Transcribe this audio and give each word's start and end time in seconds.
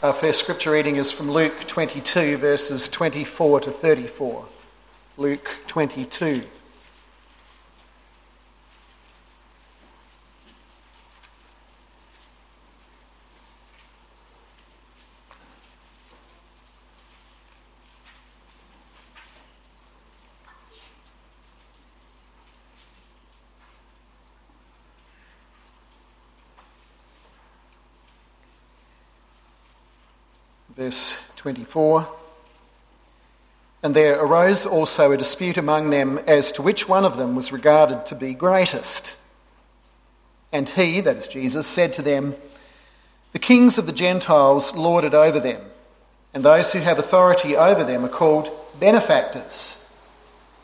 Our 0.00 0.12
first 0.12 0.38
scripture 0.38 0.70
reading 0.70 0.94
is 0.94 1.10
from 1.10 1.28
Luke 1.28 1.66
22, 1.66 2.36
verses 2.36 2.88
24 2.88 3.62
to 3.62 3.72
34. 3.72 4.46
Luke 5.16 5.50
22. 5.66 6.44
verse 30.78 31.20
24. 31.48 32.06
And 33.82 33.96
there 33.96 34.20
arose 34.22 34.66
also 34.66 35.12
a 35.12 35.16
dispute 35.16 35.56
among 35.56 35.88
them 35.88 36.18
as 36.26 36.52
to 36.52 36.60
which 36.60 36.90
one 36.90 37.06
of 37.06 37.16
them 37.16 37.34
was 37.34 37.52
regarded 37.52 38.04
to 38.04 38.14
be 38.14 38.34
greatest. 38.34 39.18
And 40.52 40.68
he, 40.68 41.00
that 41.00 41.16
is 41.16 41.26
Jesus, 41.26 41.66
said 41.66 41.94
to 41.94 42.02
them, 42.02 42.34
The 43.32 43.38
kings 43.38 43.78
of 43.78 43.86
the 43.86 43.94
Gentiles 43.94 44.76
lord 44.76 45.04
it 45.04 45.14
over 45.14 45.40
them, 45.40 45.62
and 46.34 46.44
those 46.44 46.74
who 46.74 46.80
have 46.80 46.98
authority 46.98 47.56
over 47.56 47.82
them 47.82 48.04
are 48.04 48.10
called 48.10 48.50
benefactors. 48.78 49.96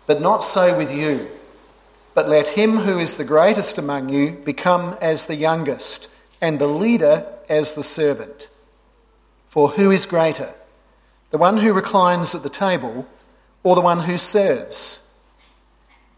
But 0.06 0.20
not 0.20 0.42
so 0.42 0.77
with 0.77 0.92
you. 0.95 1.30
But 2.12 2.28
let 2.28 2.48
him 2.48 2.77
who 2.77 2.98
is 2.98 3.16
the 3.16 3.25
greatest 3.25 3.78
among 3.78 4.11
you 4.11 4.33
become 4.33 4.98
as 5.01 5.25
the 5.25 5.37
youngest, 5.37 6.14
and 6.42 6.59
the 6.59 6.66
leader 6.66 7.27
as 7.48 7.73
the 7.73 7.83
servant. 7.83 8.51
For 9.47 9.69
who 9.69 9.92
is 9.92 10.05
greater, 10.05 10.53
the 11.30 11.38
one 11.38 11.59
who 11.59 11.73
reclines 11.73 12.34
at 12.34 12.42
the 12.42 12.48
table 12.48 13.06
or 13.62 13.75
the 13.75 13.80
one 13.80 14.00
who 14.00 14.19
serves? 14.19 15.19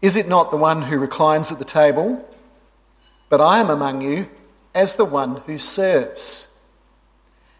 Is 0.01 0.15
it 0.15 0.27
not 0.27 0.51
the 0.51 0.57
one 0.57 0.83
who 0.83 0.99
reclines 0.99 1.51
at 1.51 1.57
the 1.57 1.65
table? 1.65 2.27
But 3.29 3.41
I 3.41 3.59
am 3.59 3.69
among 3.69 4.01
you 4.01 4.29
as 4.75 4.95
the 4.95 5.05
one 5.05 5.37
who 5.47 5.57
serves. 5.57 6.61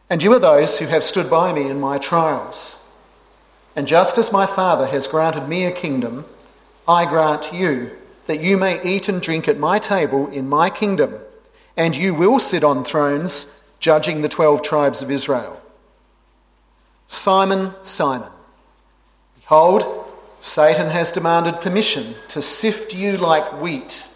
And 0.09 0.23
you 0.23 0.31
are 0.33 0.39
those 0.39 0.79
who 0.79 0.87
have 0.87 1.03
stood 1.03 1.29
by 1.29 1.51
me 1.51 1.69
in 1.69 1.79
my 1.79 1.97
trials. 1.97 2.93
And 3.75 3.87
just 3.87 4.17
as 4.17 4.31
my 4.31 4.45
Father 4.45 4.87
has 4.87 5.07
granted 5.07 5.47
me 5.47 5.65
a 5.65 5.71
kingdom, 5.71 6.25
I 6.87 7.05
grant 7.05 7.51
you 7.51 7.91
that 8.25 8.39
you 8.39 8.57
may 8.57 8.81
eat 8.83 9.09
and 9.09 9.21
drink 9.21 9.47
at 9.47 9.57
my 9.57 9.79
table 9.79 10.27
in 10.27 10.47
my 10.47 10.69
kingdom, 10.69 11.15
and 11.75 11.95
you 11.95 12.13
will 12.13 12.39
sit 12.39 12.63
on 12.63 12.83
thrones 12.83 13.63
judging 13.79 14.21
the 14.21 14.29
twelve 14.29 14.61
tribes 14.61 15.01
of 15.01 15.11
Israel. 15.11 15.61
Simon, 17.07 17.73
Simon, 17.81 18.29
behold, 19.35 19.83
Satan 20.39 20.89
has 20.89 21.11
demanded 21.11 21.61
permission 21.61 22.15
to 22.27 22.41
sift 22.41 22.93
you 22.93 23.15
like 23.15 23.61
wheat, 23.61 24.13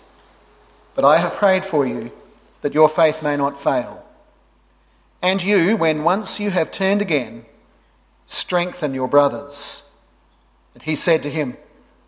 but 0.93 1.05
I 1.05 1.17
have 1.17 1.33
prayed 1.33 1.65
for 1.65 1.85
you 1.85 2.11
that 2.61 2.73
your 2.73 2.89
faith 2.89 3.23
may 3.23 3.37
not 3.37 3.59
fail. 3.59 4.05
And 5.21 5.41
you, 5.41 5.77
when 5.77 6.03
once 6.03 6.39
you 6.39 6.51
have 6.51 6.69
turned 6.69 7.01
again, 7.01 7.45
strengthen 8.25 8.93
your 8.93 9.07
brothers. 9.07 9.95
And 10.73 10.83
he 10.83 10.95
said 10.95 11.23
to 11.23 11.29
him, 11.29 11.57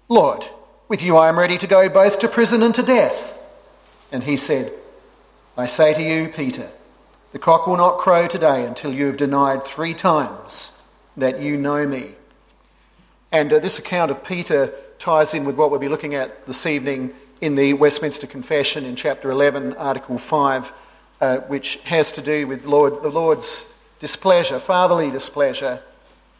Lord, 0.09 0.45
with 0.87 1.01
you 1.01 1.15
I 1.15 1.29
am 1.29 1.39
ready 1.39 1.57
to 1.57 1.67
go 1.67 1.89
both 1.89 2.19
to 2.19 2.27
prison 2.27 2.61
and 2.61 2.75
to 2.75 2.83
death. 2.83 3.39
And 4.11 4.23
he 4.23 4.35
said, 4.35 4.71
I 5.57 5.65
say 5.65 5.93
to 5.93 6.01
you, 6.01 6.29
Peter, 6.29 6.69
the 7.31 7.39
cock 7.39 7.67
will 7.67 7.77
not 7.77 7.97
crow 7.97 8.27
today 8.27 8.65
until 8.65 8.93
you 8.93 9.07
have 9.07 9.17
denied 9.17 9.63
three 9.63 9.93
times 9.93 10.72
that 11.17 11.39
you 11.39 11.57
know 11.57 11.85
me. 11.85 12.11
And 13.31 13.51
uh, 13.51 13.59
this 13.59 13.79
account 13.79 14.11
of 14.11 14.23
Peter 14.23 14.73
ties 14.99 15.33
in 15.33 15.45
with 15.45 15.55
what 15.55 15.71
we'll 15.71 15.79
be 15.79 15.89
looking 15.89 16.15
at 16.15 16.45
this 16.45 16.65
evening 16.65 17.13
in 17.41 17.55
the 17.55 17.73
Westminster 17.73 18.27
Confession 18.27 18.85
in 18.85 18.95
chapter 18.95 19.31
11, 19.31 19.73
Article 19.73 20.17
5, 20.17 20.73
uh, 21.19 21.37
which 21.39 21.77
has 21.83 22.11
to 22.13 22.21
do 22.21 22.47
with 22.47 22.65
Lord, 22.65 23.01
the 23.01 23.09
Lord's 23.09 23.81
displeasure, 23.99 24.59
fatherly 24.59 25.11
displeasure, 25.11 25.81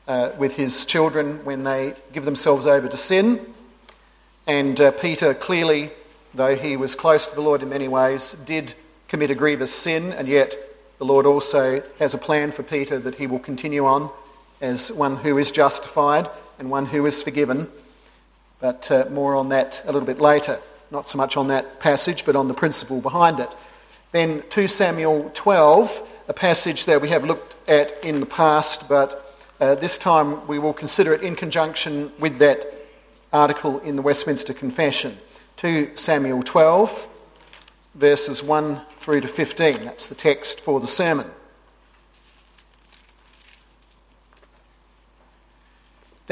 uh, 0.08 0.32
with 0.38 0.56
his 0.56 0.86
children 0.86 1.44
when 1.46 1.64
they 1.64 1.94
give 2.12 2.26
themselves 2.26 2.68
over 2.68 2.88
to 2.88 2.98
sin. 2.98 3.54
And 4.48 4.80
uh, 4.80 4.92
Peter 4.92 5.34
clearly, 5.34 5.92
though 6.34 6.56
he 6.56 6.78
was 6.78 6.96
close 6.96 7.28
to 7.28 7.36
the 7.36 7.42
Lord 7.42 7.62
in 7.62 7.70
many 7.70 7.88
ways, 7.88 8.34
did 8.34 8.74
commit 9.08 9.32
a 9.32 9.36
grievous 9.36 9.74
sin, 9.74 10.12
and 10.14 10.28
yet 10.28 10.56
the 10.98 11.06
Lord 11.06 11.26
also 11.26 11.82
has 12.00 12.14
a 12.14 12.18
plan 12.18 12.52
for 12.52 12.64
Peter 12.64 13.00
that 13.00 13.16
he 13.16 13.28
will 13.28 13.40
continue 13.40 13.86
on 13.86 14.10
as 14.62 14.92
one 14.92 15.18
who 15.18 15.38
is 15.38 15.52
justified 15.52 16.30
and 16.60 16.70
one 16.70 16.86
who 16.86 17.06
is 17.06 17.22
forgiven. 17.22 17.70
But 18.60 18.90
uh, 18.92 19.06
more 19.12 19.36
on 19.36 19.50
that 19.50 19.82
a 19.84 19.92
little 19.92 20.06
bit 20.06 20.20
later. 20.20 20.60
Not 20.92 21.08
so 21.10 21.18
much 21.18 21.38
on 21.38 21.48
that 21.48 21.80
passage, 21.80 22.26
but 22.26 22.36
on 22.36 22.48
the 22.48 22.54
principle 22.54 23.02
behind 23.02 23.40
it. 23.40 23.56
Then 24.12 24.44
2 24.50 24.68
Samuel 24.68 25.32
12, 25.34 26.26
a 26.28 26.34
passage 26.34 26.86
that 26.86 27.02
we 27.02 27.10
have 27.10 27.24
looked 27.24 27.56
at 27.68 28.06
in 28.06 28.20
the 28.20 28.26
past, 28.26 28.88
but 28.88 29.36
uh, 29.60 29.76
this 29.76 29.98
time 29.98 30.46
we 30.48 30.60
will 30.60 30.74
consider 30.74 31.14
it 31.14 31.24
in 31.24 31.36
conjunction 31.36 32.12
with 32.20 32.38
that 32.38 32.66
article 33.32 33.80
in 33.80 33.96
the 33.96 34.02
Westminster 34.02 34.54
Confession. 34.54 35.18
2 35.58 35.96
Samuel 35.96 36.44
12, 36.44 37.08
verses 37.96 38.44
1 38.44 38.82
through 38.98 39.22
to 39.22 39.28
15. 39.28 39.82
That's 39.82 40.08
the 40.08 40.16
text 40.16 40.62
for 40.62 40.80
the 40.80 40.88
sermon. 40.88 41.28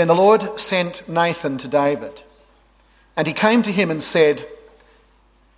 Then 0.01 0.07
the 0.07 0.15
Lord 0.15 0.59
sent 0.59 1.07
Nathan 1.07 1.59
to 1.59 1.67
David, 1.67 2.23
and 3.15 3.27
he 3.27 3.33
came 3.33 3.61
to 3.61 3.71
him 3.71 3.91
and 3.91 4.01
said, 4.01 4.47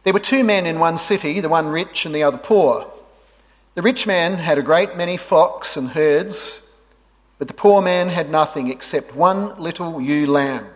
There 0.03 0.11
were 0.11 0.19
two 0.19 0.43
men 0.43 0.65
in 0.65 0.81
one 0.81 0.97
city, 0.97 1.39
the 1.39 1.47
one 1.47 1.69
rich 1.69 2.05
and 2.05 2.13
the 2.13 2.23
other 2.23 2.37
poor. 2.37 2.91
The 3.75 3.81
rich 3.81 4.05
man 4.05 4.33
had 4.33 4.57
a 4.57 4.61
great 4.61 4.97
many 4.97 5.15
flocks 5.15 5.77
and 5.77 5.91
herds, 5.91 6.69
but 7.39 7.47
the 7.47 7.53
poor 7.53 7.81
man 7.81 8.09
had 8.09 8.29
nothing 8.29 8.69
except 8.69 9.15
one 9.15 9.57
little 9.57 10.01
ewe 10.01 10.27
lamb, 10.27 10.67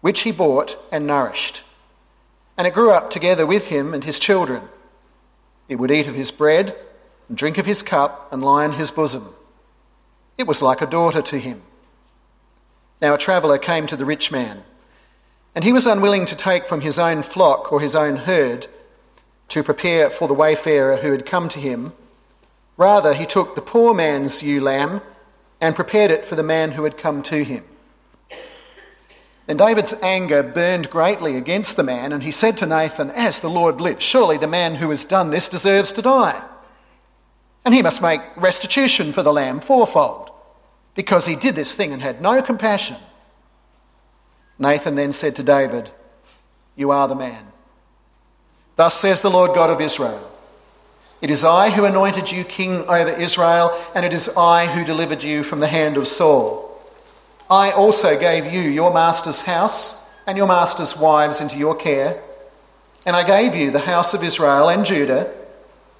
which 0.00 0.20
he 0.20 0.32
bought 0.32 0.74
and 0.90 1.06
nourished. 1.06 1.64
And 2.56 2.66
it 2.66 2.72
grew 2.72 2.92
up 2.92 3.10
together 3.10 3.44
with 3.44 3.68
him 3.68 3.92
and 3.92 4.04
his 4.04 4.18
children. 4.18 4.62
It 5.68 5.76
would 5.76 5.90
eat 5.90 6.08
of 6.08 6.14
his 6.14 6.30
bread 6.30 6.74
and 7.28 7.36
drink 7.36 7.58
of 7.58 7.66
his 7.66 7.82
cup 7.82 8.32
and 8.32 8.42
lie 8.42 8.64
in 8.64 8.72
his 8.72 8.90
bosom. 8.90 9.34
It 10.38 10.46
was 10.46 10.62
like 10.62 10.80
a 10.80 10.86
daughter 10.86 11.20
to 11.20 11.38
him. 11.38 11.60
Now 13.00 13.14
a 13.14 13.18
traveller 13.18 13.58
came 13.58 13.86
to 13.86 13.96
the 13.96 14.04
rich 14.04 14.32
man, 14.32 14.64
and 15.54 15.64
he 15.64 15.72
was 15.72 15.86
unwilling 15.86 16.26
to 16.26 16.36
take 16.36 16.66
from 16.66 16.80
his 16.80 16.98
own 16.98 17.22
flock 17.22 17.72
or 17.72 17.80
his 17.80 17.94
own 17.94 18.16
herd 18.16 18.66
to 19.48 19.62
prepare 19.62 20.10
for 20.10 20.26
the 20.26 20.34
wayfarer 20.34 20.96
who 20.96 21.12
had 21.12 21.24
come 21.24 21.48
to 21.50 21.60
him. 21.60 21.92
Rather, 22.76 23.14
he 23.14 23.24
took 23.24 23.54
the 23.54 23.62
poor 23.62 23.94
man's 23.94 24.42
ewe 24.42 24.60
lamb 24.60 25.00
and 25.60 25.74
prepared 25.76 26.10
it 26.10 26.26
for 26.26 26.34
the 26.34 26.42
man 26.42 26.72
who 26.72 26.84
had 26.84 26.96
come 26.96 27.22
to 27.22 27.42
him. 27.44 27.64
Then 29.46 29.56
David's 29.56 29.94
anger 30.02 30.42
burned 30.42 30.90
greatly 30.90 31.36
against 31.36 31.76
the 31.76 31.82
man, 31.82 32.12
and 32.12 32.22
he 32.22 32.30
said 32.30 32.58
to 32.58 32.66
Nathan, 32.66 33.10
As 33.10 33.40
the 33.40 33.48
Lord 33.48 33.80
lives, 33.80 34.04
surely 34.04 34.36
the 34.36 34.46
man 34.46 34.74
who 34.74 34.90
has 34.90 35.04
done 35.04 35.30
this 35.30 35.48
deserves 35.48 35.90
to 35.92 36.02
die. 36.02 36.44
And 37.64 37.74
he 37.74 37.82
must 37.82 38.02
make 38.02 38.20
restitution 38.36 39.12
for 39.12 39.22
the 39.22 39.32
lamb 39.32 39.60
fourfold 39.60 40.27
because 40.98 41.26
he 41.26 41.36
did 41.36 41.54
this 41.54 41.76
thing 41.76 41.92
and 41.92 42.02
had 42.02 42.20
no 42.20 42.42
compassion. 42.42 42.96
Nathan 44.58 44.96
then 44.96 45.12
said 45.12 45.36
to 45.36 45.44
David, 45.44 45.92
You 46.74 46.90
are 46.90 47.06
the 47.06 47.14
man. 47.14 47.52
Thus 48.74 48.94
says 48.94 49.22
the 49.22 49.30
Lord 49.30 49.54
God 49.54 49.70
of 49.70 49.80
Israel 49.80 50.28
It 51.20 51.30
is 51.30 51.44
I 51.44 51.70
who 51.70 51.84
anointed 51.84 52.32
you 52.32 52.42
king 52.42 52.80
over 52.88 53.10
Israel, 53.10 53.80
and 53.94 54.04
it 54.04 54.12
is 54.12 54.36
I 54.36 54.66
who 54.66 54.84
delivered 54.84 55.22
you 55.22 55.44
from 55.44 55.60
the 55.60 55.68
hand 55.68 55.96
of 55.96 56.08
Saul. 56.08 56.82
I 57.48 57.70
also 57.70 58.18
gave 58.18 58.52
you 58.52 58.62
your 58.62 58.92
master's 58.92 59.44
house 59.44 60.12
and 60.26 60.36
your 60.36 60.48
master's 60.48 60.98
wives 60.98 61.40
into 61.40 61.58
your 61.58 61.76
care, 61.76 62.20
and 63.06 63.14
I 63.14 63.22
gave 63.22 63.54
you 63.54 63.70
the 63.70 63.86
house 63.92 64.14
of 64.14 64.24
Israel 64.24 64.68
and 64.68 64.84
Judah. 64.84 65.32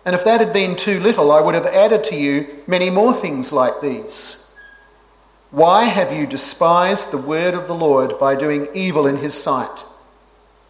And 0.04 0.16
if 0.16 0.24
that 0.24 0.40
had 0.40 0.52
been 0.52 0.74
too 0.74 0.98
little, 0.98 1.30
I 1.30 1.40
would 1.40 1.54
have 1.54 1.66
added 1.66 2.02
to 2.04 2.16
you 2.16 2.48
many 2.66 2.90
more 2.90 3.14
things 3.14 3.52
like 3.52 3.80
these. 3.80 4.46
Why 5.50 5.84
have 5.84 6.12
you 6.12 6.26
despised 6.26 7.10
the 7.10 7.18
word 7.18 7.54
of 7.54 7.68
the 7.68 7.74
Lord 7.74 8.18
by 8.18 8.34
doing 8.34 8.68
evil 8.74 9.06
in 9.06 9.16
his 9.16 9.32
sight? 9.32 9.84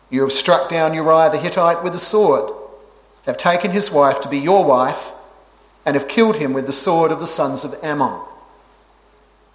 You 0.08 0.22
have 0.22 0.32
struck 0.32 0.68
down 0.68 0.94
Uriah 0.94 1.30
the 1.30 1.38
Hittite 1.38 1.82
with 1.82 1.94
a 1.94 1.98
sword, 1.98 2.54
have 3.26 3.36
taken 3.36 3.72
his 3.72 3.90
wife 3.90 4.20
to 4.20 4.28
be 4.28 4.38
your 4.38 4.64
wife, 4.64 5.12
and 5.84 5.96
have 5.96 6.06
killed 6.06 6.36
him 6.36 6.52
with 6.52 6.66
the 6.66 6.72
sword 6.72 7.10
of 7.10 7.18
the 7.18 7.26
sons 7.26 7.64
of 7.64 7.74
Ammon. 7.82 8.20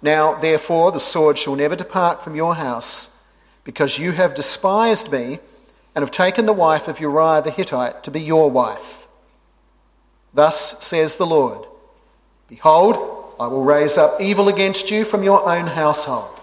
Now, 0.02 0.34
therefore, 0.34 0.92
the 0.92 1.00
sword 1.00 1.38
shall 1.38 1.56
never 1.56 1.74
depart 1.74 2.20
from 2.20 2.34
your 2.34 2.56
house, 2.56 3.26
because 3.64 3.98
you 3.98 4.12
have 4.12 4.34
despised 4.34 5.10
me 5.10 5.38
and 5.94 6.02
have 6.02 6.10
taken 6.10 6.44
the 6.44 6.52
wife 6.52 6.86
of 6.86 7.00
Uriah 7.00 7.40
the 7.40 7.50
Hittite 7.50 8.04
to 8.04 8.10
be 8.10 8.20
your 8.20 8.50
wife. 8.50 9.08
Thus 10.34 10.84
says 10.84 11.16
the 11.16 11.26
Lord 11.26 11.66
Behold, 12.48 13.13
I 13.38 13.46
will 13.46 13.64
raise 13.64 13.98
up 13.98 14.20
evil 14.20 14.48
against 14.48 14.90
you 14.90 15.04
from 15.04 15.22
your 15.22 15.48
own 15.48 15.66
household. 15.66 16.40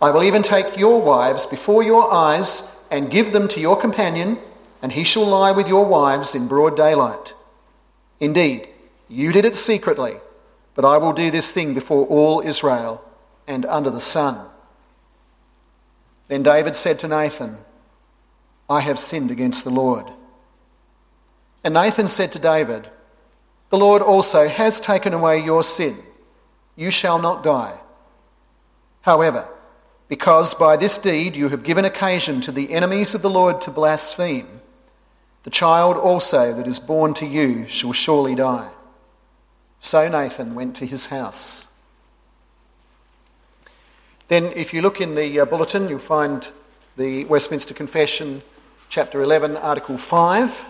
I 0.00 0.10
will 0.10 0.22
even 0.22 0.42
take 0.42 0.76
your 0.76 1.00
wives 1.00 1.46
before 1.46 1.82
your 1.82 2.12
eyes 2.12 2.86
and 2.90 3.10
give 3.10 3.32
them 3.32 3.48
to 3.48 3.60
your 3.60 3.76
companion, 3.76 4.38
and 4.82 4.92
he 4.92 5.04
shall 5.04 5.26
lie 5.26 5.52
with 5.52 5.68
your 5.68 5.84
wives 5.84 6.34
in 6.34 6.48
broad 6.48 6.76
daylight. 6.76 7.34
Indeed, 8.18 8.68
you 9.08 9.32
did 9.32 9.44
it 9.44 9.54
secretly, 9.54 10.16
but 10.74 10.84
I 10.84 10.98
will 10.98 11.12
do 11.12 11.30
this 11.30 11.52
thing 11.52 11.74
before 11.74 12.06
all 12.06 12.40
Israel 12.40 13.04
and 13.46 13.66
under 13.66 13.90
the 13.90 14.00
sun. 14.00 14.48
Then 16.28 16.42
David 16.42 16.76
said 16.76 16.98
to 17.00 17.08
Nathan, 17.08 17.58
I 18.68 18.80
have 18.80 18.98
sinned 18.98 19.30
against 19.30 19.64
the 19.64 19.70
Lord. 19.70 20.06
And 21.64 21.74
Nathan 21.74 22.06
said 22.06 22.32
to 22.32 22.38
David, 22.38 22.88
The 23.70 23.78
Lord 23.78 24.02
also 24.02 24.48
has 24.48 24.80
taken 24.80 25.14
away 25.14 25.42
your 25.42 25.62
sin. 25.62 25.96
You 26.76 26.90
shall 26.90 27.20
not 27.20 27.42
die. 27.42 27.78
However, 29.02 29.48
because 30.08 30.54
by 30.54 30.76
this 30.76 30.98
deed 30.98 31.36
you 31.36 31.48
have 31.48 31.62
given 31.62 31.84
occasion 31.84 32.40
to 32.42 32.52
the 32.52 32.72
enemies 32.72 33.14
of 33.14 33.22
the 33.22 33.30
Lord 33.30 33.60
to 33.62 33.70
blaspheme, 33.70 34.60
the 35.44 35.50
child 35.50 35.96
also 35.96 36.52
that 36.52 36.66
is 36.66 36.80
born 36.80 37.14
to 37.14 37.26
you 37.26 37.66
shall 37.66 37.92
surely 37.92 38.34
die. 38.34 38.70
So 39.78 40.08
Nathan 40.08 40.54
went 40.54 40.76
to 40.76 40.86
his 40.86 41.06
house. 41.06 41.68
Then, 44.28 44.52
if 44.54 44.74
you 44.74 44.82
look 44.82 45.00
in 45.00 45.14
the 45.14 45.40
uh, 45.40 45.44
bulletin, 45.44 45.88
you'll 45.88 45.98
find 45.98 46.48
the 46.96 47.24
Westminster 47.24 47.74
Confession, 47.74 48.42
chapter 48.88 49.22
11, 49.22 49.56
article 49.56 49.96
5. 49.96 50.66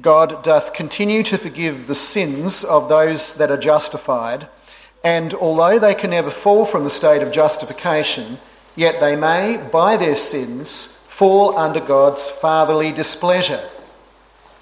God 0.00 0.42
doth 0.42 0.72
continue 0.72 1.22
to 1.24 1.36
forgive 1.36 1.86
the 1.86 1.94
sins 1.94 2.64
of 2.64 2.88
those 2.88 3.36
that 3.36 3.50
are 3.50 3.56
justified, 3.56 4.48
and 5.04 5.34
although 5.34 5.78
they 5.78 5.94
can 5.94 6.10
never 6.10 6.30
fall 6.30 6.64
from 6.64 6.84
the 6.84 6.90
state 6.90 7.22
of 7.22 7.32
justification, 7.32 8.38
yet 8.76 9.00
they 9.00 9.16
may, 9.16 9.56
by 9.70 9.96
their 9.96 10.14
sins, 10.14 11.04
fall 11.08 11.58
under 11.58 11.80
God's 11.80 12.30
fatherly 12.30 12.92
displeasure, 12.92 13.60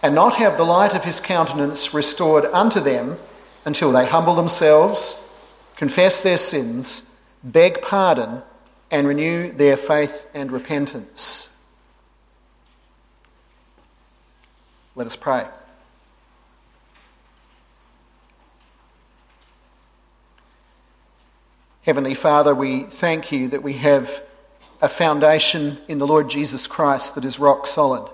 and 0.03 0.15
not 0.15 0.35
have 0.35 0.57
the 0.57 0.65
light 0.65 0.95
of 0.95 1.05
his 1.05 1.21
countenance 1.21 1.95
restored 1.95 2.47
unto 2.47 2.81
them 2.81 3.17
until 3.65 3.93
they 3.93 4.07
humble 4.07 4.35
themselves, 4.35 5.43
confess 5.77 6.23
their 6.23 6.37
sins, 6.37 7.21
beg 7.45 7.83
pardon, 7.83 8.43
and 8.91 9.07
renew 9.07 9.53
their 9.53 9.77
faith 9.77 10.29
and 10.35 10.51
repentance. 10.51 11.48
Let 14.99 15.07
us 15.07 15.15
pray. 15.15 15.47
Heavenly 21.83 22.17
Father, 22.17 22.53
we 22.53 22.83
thank 22.83 23.31
you 23.31 23.47
that 23.51 23.63
we 23.63 23.75
have 23.75 24.21
a 24.83 24.89
foundation 24.89 25.79
in 25.87 25.99
the 25.99 26.07
Lord 26.07 26.29
Jesus 26.29 26.67
Christ 26.67 27.15
that 27.15 27.25
is 27.25 27.39
rock 27.39 27.69
solid. 27.69 28.11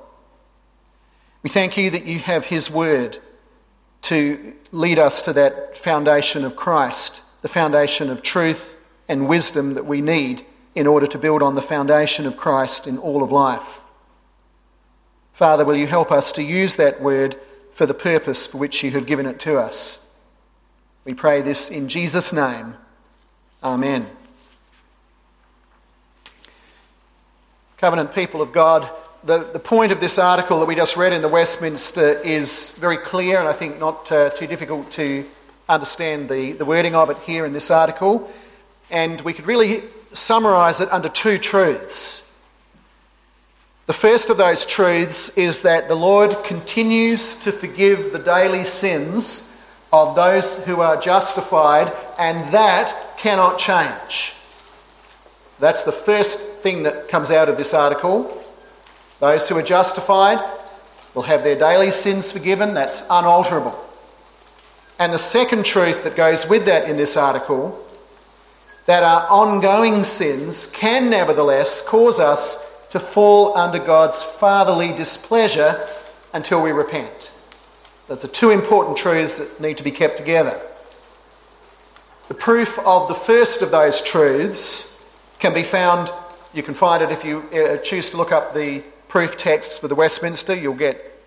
We 1.42 1.48
thank 1.48 1.78
you 1.78 1.88
that 1.88 2.04
you 2.04 2.18
have 2.18 2.44
His 2.44 2.70
Word 2.70 3.18
to 4.02 4.52
lead 4.70 4.98
us 4.98 5.22
to 5.22 5.32
that 5.32 5.78
foundation 5.78 6.44
of 6.44 6.54
Christ, 6.54 7.24
the 7.40 7.48
foundation 7.48 8.10
of 8.10 8.20
truth 8.20 8.76
and 9.08 9.26
wisdom 9.26 9.72
that 9.72 9.86
we 9.86 10.02
need 10.02 10.42
in 10.74 10.86
order 10.86 11.06
to 11.06 11.18
build 11.18 11.42
on 11.42 11.54
the 11.54 11.62
foundation 11.62 12.26
of 12.26 12.36
Christ 12.36 12.86
in 12.86 12.98
all 12.98 13.22
of 13.22 13.32
life. 13.32 13.83
Father, 15.34 15.64
will 15.64 15.76
you 15.76 15.88
help 15.88 16.12
us 16.12 16.30
to 16.30 16.44
use 16.44 16.76
that 16.76 17.00
word 17.00 17.34
for 17.72 17.86
the 17.86 17.92
purpose 17.92 18.46
for 18.46 18.58
which 18.58 18.84
you 18.84 18.92
have 18.92 19.04
given 19.04 19.26
it 19.26 19.40
to 19.40 19.58
us? 19.58 20.14
We 21.04 21.12
pray 21.12 21.42
this 21.42 21.70
in 21.70 21.88
Jesus' 21.88 22.32
name. 22.32 22.76
Amen. 23.60 24.06
Covenant 27.78 28.14
people 28.14 28.40
of 28.42 28.52
God, 28.52 28.88
the, 29.24 29.38
the 29.38 29.58
point 29.58 29.90
of 29.90 29.98
this 29.98 30.20
article 30.20 30.60
that 30.60 30.66
we 30.66 30.76
just 30.76 30.96
read 30.96 31.12
in 31.12 31.20
the 31.20 31.28
Westminster 31.28 32.20
is 32.20 32.78
very 32.78 32.96
clear 32.96 33.40
and 33.40 33.48
I 33.48 33.52
think 33.52 33.80
not 33.80 34.12
uh, 34.12 34.30
too 34.30 34.46
difficult 34.46 34.92
to 34.92 35.26
understand 35.68 36.28
the, 36.28 36.52
the 36.52 36.64
wording 36.64 36.94
of 36.94 37.10
it 37.10 37.18
here 37.18 37.44
in 37.44 37.52
this 37.52 37.72
article. 37.72 38.30
And 38.88 39.20
we 39.22 39.32
could 39.32 39.46
really 39.46 39.82
summarise 40.12 40.80
it 40.80 40.92
under 40.92 41.08
two 41.08 41.38
truths. 41.38 42.33
The 43.86 43.92
first 43.92 44.30
of 44.30 44.38
those 44.38 44.64
truths 44.64 45.36
is 45.36 45.62
that 45.62 45.88
the 45.88 45.94
Lord 45.94 46.34
continues 46.44 47.40
to 47.40 47.52
forgive 47.52 48.12
the 48.12 48.18
daily 48.18 48.64
sins 48.64 49.62
of 49.92 50.16
those 50.16 50.64
who 50.64 50.80
are 50.80 50.96
justified, 50.96 51.92
and 52.18 52.50
that 52.52 52.94
cannot 53.18 53.58
change. 53.58 54.34
That's 55.60 55.84
the 55.84 55.92
first 55.92 56.60
thing 56.62 56.84
that 56.84 57.08
comes 57.08 57.30
out 57.30 57.50
of 57.50 57.58
this 57.58 57.74
article. 57.74 58.42
Those 59.20 59.48
who 59.48 59.58
are 59.58 59.62
justified 59.62 60.40
will 61.12 61.22
have 61.22 61.44
their 61.44 61.58
daily 61.58 61.90
sins 61.90 62.32
forgiven, 62.32 62.72
that's 62.72 63.06
unalterable. 63.10 63.78
And 64.98 65.12
the 65.12 65.18
second 65.18 65.66
truth 65.66 66.04
that 66.04 66.16
goes 66.16 66.48
with 66.48 66.64
that 66.64 66.88
in 66.88 66.96
this 66.96 67.16
article 67.16 67.80
that 68.86 69.02
our 69.02 69.28
ongoing 69.28 70.04
sins 70.04 70.70
can 70.72 71.10
nevertheless 71.10 71.86
cause 71.86 72.18
us 72.18 72.73
to 72.94 73.00
fall 73.00 73.56
under 73.58 73.80
God's 73.80 74.22
fatherly 74.22 74.92
displeasure 74.92 75.84
until 76.32 76.62
we 76.62 76.70
repent. 76.70 77.32
Those 78.06 78.24
are 78.24 78.28
two 78.28 78.50
important 78.50 78.96
truths 78.96 79.38
that 79.38 79.60
need 79.60 79.78
to 79.78 79.82
be 79.82 79.90
kept 79.90 80.16
together. 80.16 80.60
The 82.28 82.34
proof 82.34 82.78
of 82.78 83.08
the 83.08 83.14
first 83.14 83.62
of 83.62 83.72
those 83.72 84.00
truths 84.00 85.04
can 85.40 85.52
be 85.52 85.64
found, 85.64 86.08
you 86.54 86.62
can 86.62 86.72
find 86.72 87.02
it 87.02 87.10
if 87.10 87.24
you 87.24 87.40
uh, 87.52 87.78
choose 87.78 88.12
to 88.12 88.16
look 88.16 88.30
up 88.30 88.54
the 88.54 88.84
proof 89.08 89.36
texts 89.36 89.76
for 89.80 89.88
the 89.88 89.96
Westminster. 89.96 90.54
You'll 90.54 90.74
get 90.74 91.20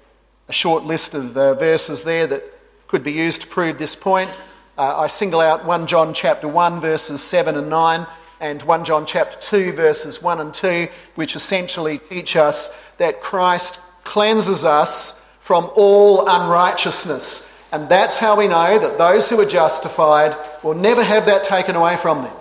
a 0.47 0.53
short 0.53 0.85
list 0.85 1.15
of 1.15 1.35
uh, 1.35 1.53
verses 1.55 2.05
there 2.05 2.27
that 2.27 2.45
could 2.87 3.03
be 3.03 3.11
used 3.11 3.41
to 3.41 3.47
prove 3.49 3.77
this 3.77 3.93
point. 3.93 4.29
Uh, 4.77 4.99
I 4.99 5.07
single 5.07 5.41
out 5.41 5.65
1 5.65 5.85
John 5.85 6.13
chapter 6.13 6.47
1, 6.47 6.79
verses 6.79 7.21
7 7.21 7.57
and 7.57 7.69
9 7.69 8.07
and 8.39 8.61
1 8.61 8.85
John 8.85 9.05
chapter 9.05 9.37
2 9.39 9.73
verses 9.73 10.21
1 10.21 10.39
and 10.39 10.53
2 10.53 10.87
which 11.15 11.35
essentially 11.35 11.97
teach 11.97 12.35
us 12.35 12.91
that 12.97 13.21
Christ 13.21 13.81
cleanses 14.03 14.63
us 14.63 15.23
from 15.41 15.69
all 15.75 16.27
unrighteousness. 16.27 17.69
And 17.71 17.89
that's 17.89 18.17
how 18.17 18.37
we 18.37 18.47
know 18.47 18.79
that 18.79 18.97
those 18.97 19.29
who 19.29 19.39
are 19.39 19.45
justified 19.45 20.35
will 20.63 20.73
never 20.73 21.03
have 21.03 21.25
that 21.25 21.43
taken 21.43 21.75
away 21.75 21.97
from 21.97 22.23
them. 22.23 22.33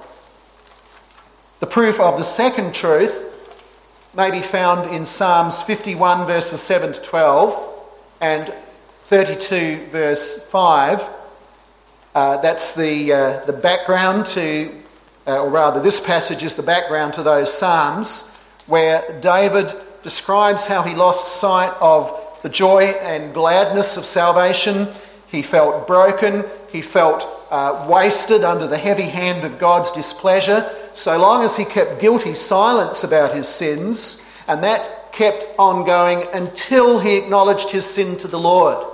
The 1.61 1.67
proof 1.67 1.99
of 2.01 2.17
the 2.17 2.25
second 2.25 2.75
truth 2.75 3.25
may 4.15 4.31
be 4.31 4.41
found 4.41 4.95
in 4.95 5.05
Psalms 5.05 5.63
51 5.63 6.27
verses 6.27 6.61
7 6.63 6.93
to 6.93 7.03
12 7.03 7.85
and 8.21 8.53
32 9.01 9.87
verse 9.91 10.49
5. 10.51 11.09
Uh, 12.15 12.37
that's 12.39 12.75
the, 12.75 13.13
uh, 13.13 13.45
the 13.45 13.53
background 13.53 14.27
to 14.27 14.73
uh, 15.27 15.43
or 15.43 15.51
rather, 15.51 15.81
this 15.81 16.05
passage 16.05 16.43
is 16.43 16.55
the 16.55 16.63
background 16.63 17.15
to 17.15 17.23
those 17.23 17.53
Psalms 17.53 18.37
where 18.67 19.19
David 19.21 19.73
describes 20.03 20.67
how 20.67 20.83
he 20.83 20.95
lost 20.95 21.41
sight 21.41 21.75
of 21.81 22.39
the 22.43 22.49
joy 22.49 22.85
and 22.85 23.35
gladness 23.35 23.97
of 23.97 24.05
salvation. 24.05 24.89
He 25.29 25.43
felt 25.43 25.87
broken, 25.87 26.45
he 26.71 26.81
felt 26.81 27.27
uh, 27.51 27.87
wasted 27.89 28.45
under 28.45 28.67
the 28.67 28.79
heavy 28.79 29.05
hand 29.05 29.45
of 29.45 29.59
God's 29.59 29.91
displeasure, 29.93 30.71
so 30.93 31.19
long 31.19 31.43
as 31.45 31.57
he 31.57 31.65
kept 31.65 32.01
guilty 32.01 32.35
silence 32.35 33.05
about 33.05 33.35
his 33.35 33.49
sins, 33.49 34.33
and 34.49 34.63
that 34.63 35.13
kept 35.13 35.47
on 35.59 35.85
going 35.85 36.27
until 36.33 36.99
he 37.01 37.17
acknowledged 37.17 37.71
his 37.71 37.85
sin 37.85 38.17
to 38.19 38.29
the 38.29 38.39
Lord. 38.39 38.87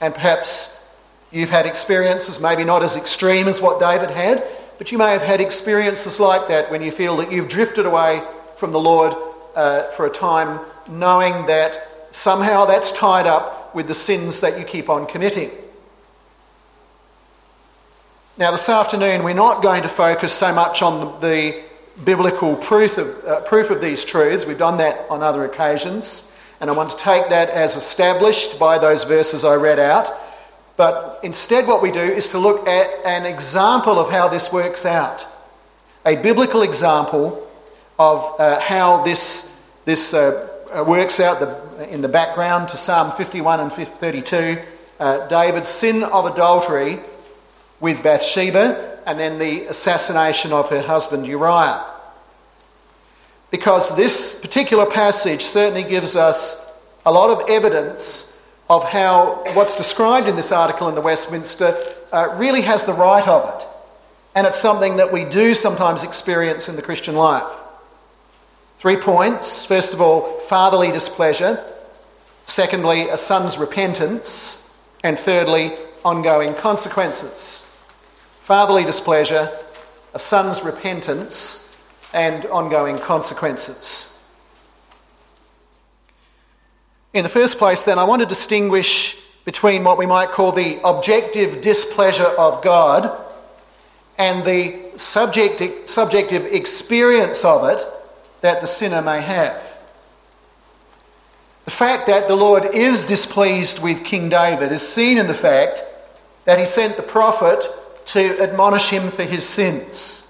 And 0.00 0.14
perhaps 0.14 0.96
you've 1.32 1.50
had 1.50 1.66
experiences, 1.66 2.40
maybe 2.40 2.64
not 2.64 2.82
as 2.82 2.96
extreme 2.96 3.48
as 3.48 3.60
what 3.60 3.80
David 3.80 4.10
had, 4.10 4.44
but 4.78 4.92
you 4.92 4.98
may 4.98 5.10
have 5.10 5.22
had 5.22 5.40
experiences 5.40 6.18
like 6.20 6.48
that 6.48 6.70
when 6.70 6.82
you 6.82 6.90
feel 6.90 7.16
that 7.16 7.30
you've 7.30 7.48
drifted 7.48 7.84
away 7.84 8.22
from 8.56 8.70
the 8.72 8.80
Lord 8.80 9.12
uh, 9.54 9.90
for 9.90 10.06
a 10.06 10.10
time, 10.10 10.60
knowing 10.88 11.46
that 11.46 12.06
somehow 12.12 12.64
that's 12.64 12.92
tied 12.92 13.26
up 13.26 13.74
with 13.74 13.88
the 13.88 13.94
sins 13.94 14.40
that 14.40 14.58
you 14.58 14.64
keep 14.64 14.88
on 14.88 15.06
committing. 15.06 15.50
Now, 18.38 18.52
this 18.52 18.68
afternoon, 18.68 19.24
we're 19.24 19.34
not 19.34 19.62
going 19.62 19.82
to 19.82 19.88
focus 19.88 20.32
so 20.32 20.54
much 20.54 20.80
on 20.80 21.20
the, 21.20 21.26
the 21.26 21.62
biblical 22.04 22.54
proof 22.54 22.96
of, 22.96 23.24
uh, 23.24 23.40
proof 23.40 23.70
of 23.70 23.80
these 23.80 24.04
truths. 24.04 24.46
We've 24.46 24.56
done 24.56 24.78
that 24.78 25.06
on 25.10 25.24
other 25.24 25.44
occasions. 25.44 26.38
and 26.60 26.70
I 26.70 26.72
want 26.72 26.90
to 26.90 26.96
take 26.96 27.28
that 27.30 27.50
as 27.50 27.74
established 27.74 28.58
by 28.58 28.78
those 28.78 29.04
verses 29.04 29.44
I 29.44 29.56
read 29.56 29.80
out. 29.80 30.08
But 30.78 31.20
instead, 31.22 31.66
what 31.66 31.82
we 31.82 31.90
do 31.90 32.00
is 32.00 32.30
to 32.30 32.38
look 32.38 32.66
at 32.66 33.04
an 33.04 33.26
example 33.26 33.98
of 33.98 34.10
how 34.10 34.28
this 34.28 34.50
works 34.50 34.86
out 34.86 35.26
a 36.08 36.16
biblical 36.16 36.62
example 36.62 37.46
of 37.98 38.40
uh, 38.40 38.58
how 38.60 39.02
this, 39.02 39.70
this 39.84 40.14
uh, 40.14 40.48
works 40.86 41.20
out 41.20 41.38
the, 41.38 41.92
in 41.92 42.00
the 42.00 42.08
background 42.08 42.68
to 42.68 42.78
Psalm 42.78 43.12
51 43.12 43.60
and 43.60 43.70
32. 43.70 44.58
Uh, 44.98 45.26
David's 45.28 45.68
sin 45.68 46.02
of 46.04 46.24
adultery 46.24 46.98
with 47.80 48.02
Bathsheba 48.02 49.00
and 49.06 49.18
then 49.18 49.38
the 49.38 49.66
assassination 49.66 50.52
of 50.52 50.70
her 50.70 50.80
husband 50.80 51.26
Uriah. 51.26 51.84
Because 53.50 53.96
this 53.96 54.40
particular 54.40 54.86
passage 54.86 55.42
certainly 55.42 55.88
gives 55.88 56.16
us 56.16 56.80
a 57.04 57.12
lot 57.12 57.30
of 57.30 57.48
evidence 57.50 58.27
of 58.68 58.84
how 58.84 59.42
what's 59.54 59.76
described 59.76 60.28
in 60.28 60.36
this 60.36 60.52
article 60.52 60.88
in 60.88 60.94
the 60.94 61.00
Westminster 61.00 61.76
uh, 62.12 62.34
really 62.36 62.62
has 62.62 62.84
the 62.84 62.92
right 62.92 63.26
of 63.26 63.54
it. 63.54 63.66
And 64.34 64.46
it's 64.46 64.58
something 64.58 64.96
that 64.98 65.12
we 65.12 65.24
do 65.24 65.54
sometimes 65.54 66.04
experience 66.04 66.68
in 66.68 66.76
the 66.76 66.82
Christian 66.82 67.16
life. 67.16 67.50
Three 68.78 68.96
points. 68.96 69.64
First 69.64 69.94
of 69.94 70.00
all, 70.00 70.38
fatherly 70.40 70.92
displeasure. 70.92 71.64
Secondly, 72.46 73.08
a 73.08 73.16
son's 73.16 73.58
repentance. 73.58 74.76
And 75.02 75.18
thirdly, 75.18 75.74
ongoing 76.04 76.54
consequences. 76.54 77.64
Fatherly 78.40 78.84
displeasure, 78.84 79.50
a 80.14 80.18
son's 80.18 80.62
repentance, 80.64 81.76
and 82.12 82.46
ongoing 82.46 82.98
consequences. 82.98 84.17
In 87.14 87.22
the 87.22 87.28
first 87.28 87.58
place, 87.58 87.82
then, 87.82 87.98
I 87.98 88.04
want 88.04 88.20
to 88.20 88.26
distinguish 88.26 89.16
between 89.44 89.82
what 89.82 89.96
we 89.96 90.04
might 90.04 90.30
call 90.30 90.52
the 90.52 90.78
objective 90.84 91.62
displeasure 91.62 92.26
of 92.38 92.62
God 92.62 93.24
and 94.18 94.44
the 94.44 94.90
subjective, 94.96 95.88
subjective 95.88 96.44
experience 96.46 97.44
of 97.44 97.64
it 97.68 97.82
that 98.42 98.60
the 98.60 98.66
sinner 98.66 99.00
may 99.00 99.22
have. 99.22 99.78
The 101.64 101.70
fact 101.70 102.06
that 102.06 102.28
the 102.28 102.36
Lord 102.36 102.74
is 102.74 103.06
displeased 103.06 103.82
with 103.82 104.04
King 104.04 104.28
David 104.28 104.72
is 104.72 104.86
seen 104.86 105.18
in 105.18 105.26
the 105.26 105.34
fact 105.34 105.82
that 106.44 106.58
he 106.58 106.64
sent 106.64 106.96
the 106.96 107.02
prophet 107.02 107.66
to 108.06 108.40
admonish 108.42 108.88
him 108.88 109.10
for 109.10 109.24
his 109.24 109.46
sins. 109.46 110.27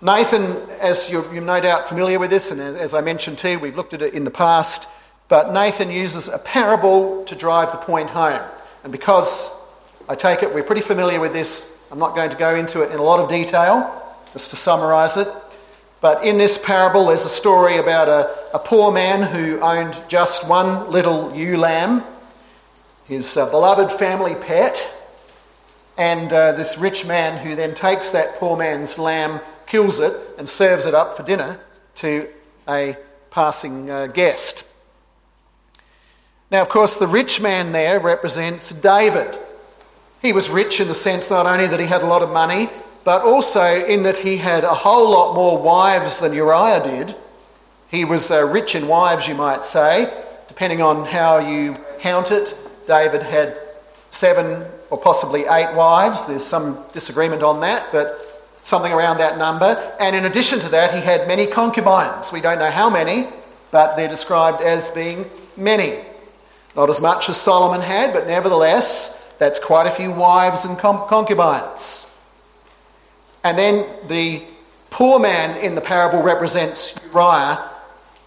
Nathan, 0.00 0.56
as 0.80 1.10
you're, 1.10 1.40
no 1.40 1.60
doubt 1.60 1.88
familiar 1.88 2.20
with 2.20 2.30
this, 2.30 2.52
and 2.52 2.60
as 2.60 2.94
I 2.94 3.00
mentioned 3.00 3.36
too, 3.36 3.58
we've 3.58 3.76
looked 3.76 3.94
at 3.94 4.02
it 4.02 4.14
in 4.14 4.22
the 4.22 4.30
past, 4.30 4.88
but 5.28 5.52
Nathan 5.52 5.90
uses 5.90 6.28
a 6.28 6.38
parable 6.38 7.24
to 7.24 7.34
drive 7.34 7.72
the 7.72 7.78
point 7.78 8.08
home. 8.08 8.40
And 8.84 8.92
because 8.92 9.68
I 10.08 10.14
take 10.14 10.44
it 10.44 10.54
we're 10.54 10.62
pretty 10.62 10.82
familiar 10.82 11.18
with 11.18 11.32
this, 11.32 11.84
I'm 11.90 11.98
not 11.98 12.14
going 12.14 12.30
to 12.30 12.36
go 12.36 12.54
into 12.54 12.82
it 12.82 12.92
in 12.92 12.98
a 13.00 13.02
lot 13.02 13.18
of 13.18 13.28
detail, 13.28 13.92
just 14.32 14.50
to 14.50 14.56
summarise 14.56 15.16
it. 15.16 15.26
But 16.00 16.24
in 16.24 16.38
this 16.38 16.64
parable, 16.64 17.06
there's 17.06 17.24
a 17.24 17.28
story 17.28 17.78
about 17.78 18.08
a, 18.08 18.54
a 18.54 18.58
poor 18.60 18.92
man 18.92 19.20
who 19.20 19.58
owned 19.58 20.00
just 20.06 20.48
one 20.48 20.92
little 20.92 21.34
ewe 21.34 21.56
lamb, 21.56 22.04
his 23.08 23.36
uh, 23.36 23.50
beloved 23.50 23.90
family 23.90 24.36
pet, 24.36 24.94
and 25.96 26.32
uh, 26.32 26.52
this 26.52 26.78
rich 26.78 27.04
man 27.04 27.44
who 27.44 27.56
then 27.56 27.74
takes 27.74 28.12
that 28.12 28.36
poor 28.36 28.56
man's 28.56 28.96
lamb 28.96 29.40
kills 29.68 30.00
it, 30.00 30.14
and 30.38 30.48
serves 30.48 30.86
it 30.86 30.94
up 30.94 31.16
for 31.16 31.22
dinner 31.22 31.60
to 31.94 32.26
a 32.66 32.96
passing 33.30 33.90
uh, 33.90 34.06
guest. 34.06 34.66
Now, 36.50 36.62
of 36.62 36.70
course, 36.70 36.96
the 36.96 37.06
rich 37.06 37.40
man 37.40 37.72
there 37.72 38.00
represents 38.00 38.70
David. 38.70 39.36
He 40.22 40.32
was 40.32 40.48
rich 40.48 40.80
in 40.80 40.88
the 40.88 40.94
sense 40.94 41.30
not 41.30 41.46
only 41.46 41.66
that 41.66 41.78
he 41.78 41.86
had 41.86 42.02
a 42.02 42.06
lot 42.06 42.22
of 42.22 42.30
money, 42.30 42.70
but 43.04 43.22
also 43.22 43.84
in 43.84 44.02
that 44.04 44.16
he 44.18 44.38
had 44.38 44.64
a 44.64 44.74
whole 44.74 45.10
lot 45.10 45.34
more 45.34 45.60
wives 45.60 46.20
than 46.20 46.32
Uriah 46.32 46.82
did. 46.82 47.14
He 47.90 48.04
was 48.04 48.30
uh, 48.30 48.44
rich 48.44 48.74
in 48.74 48.88
wives, 48.88 49.28
you 49.28 49.34
might 49.34 49.64
say, 49.64 50.12
depending 50.46 50.82
on 50.82 51.04
how 51.04 51.38
you 51.38 51.76
count 52.00 52.30
it. 52.30 52.56
David 52.86 53.22
had 53.22 53.56
seven 54.10 54.64
or 54.90 54.98
possibly 54.98 55.42
eight 55.42 55.74
wives. 55.74 56.26
There's 56.26 56.44
some 56.44 56.82
disagreement 56.92 57.42
on 57.42 57.60
that, 57.60 57.92
but 57.92 58.27
something 58.62 58.92
around 58.92 59.18
that 59.18 59.38
number. 59.38 59.96
And 60.00 60.14
in 60.14 60.24
addition 60.24 60.58
to 60.60 60.68
that, 60.70 60.94
he 60.94 61.00
had 61.00 61.28
many 61.28 61.46
concubines. 61.46 62.32
We 62.32 62.40
don't 62.40 62.58
know 62.58 62.70
how 62.70 62.90
many, 62.90 63.28
but 63.70 63.96
they're 63.96 64.08
described 64.08 64.62
as 64.62 64.88
being 64.90 65.30
many. 65.56 66.04
Not 66.76 66.90
as 66.90 67.00
much 67.00 67.28
as 67.28 67.36
Solomon 67.36 67.80
had, 67.80 68.12
but 68.12 68.26
nevertheless, 68.26 69.34
that's 69.38 69.62
quite 69.62 69.86
a 69.86 69.90
few 69.90 70.10
wives 70.10 70.64
and 70.64 70.78
concubines. 70.78 72.04
And 73.44 73.56
then 73.56 73.86
the 74.08 74.42
poor 74.90 75.18
man 75.18 75.56
in 75.58 75.74
the 75.74 75.80
parable 75.80 76.22
represents 76.22 77.00
Uriah 77.12 77.58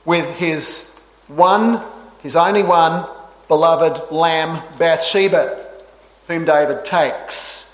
with 0.06 0.30
his 0.38 1.00
one, 1.28 1.82
his 2.24 2.36
only 2.36 2.64
one, 2.64 3.06
beloved 3.48 4.12
lamb 4.12 4.62
Bathsheba, 4.78 5.66
whom 6.28 6.46
David 6.46 6.86
takes. 6.86 7.71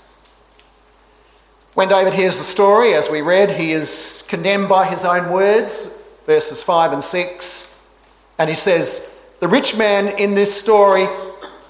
When 1.78 1.88
David 1.88 2.12
hears 2.14 2.38
the 2.38 2.42
story, 2.42 2.94
as 2.94 3.08
we 3.08 3.20
read, 3.20 3.52
he 3.52 3.70
is 3.70 4.26
condemned 4.28 4.68
by 4.68 4.86
his 4.86 5.04
own 5.04 5.30
words, 5.30 6.02
verses 6.26 6.60
5 6.60 6.92
and 6.92 7.04
6. 7.04 7.88
And 8.36 8.50
he 8.50 8.56
says, 8.56 9.24
The 9.38 9.46
rich 9.46 9.78
man 9.78 10.08
in 10.18 10.34
this 10.34 10.52
story 10.52 11.06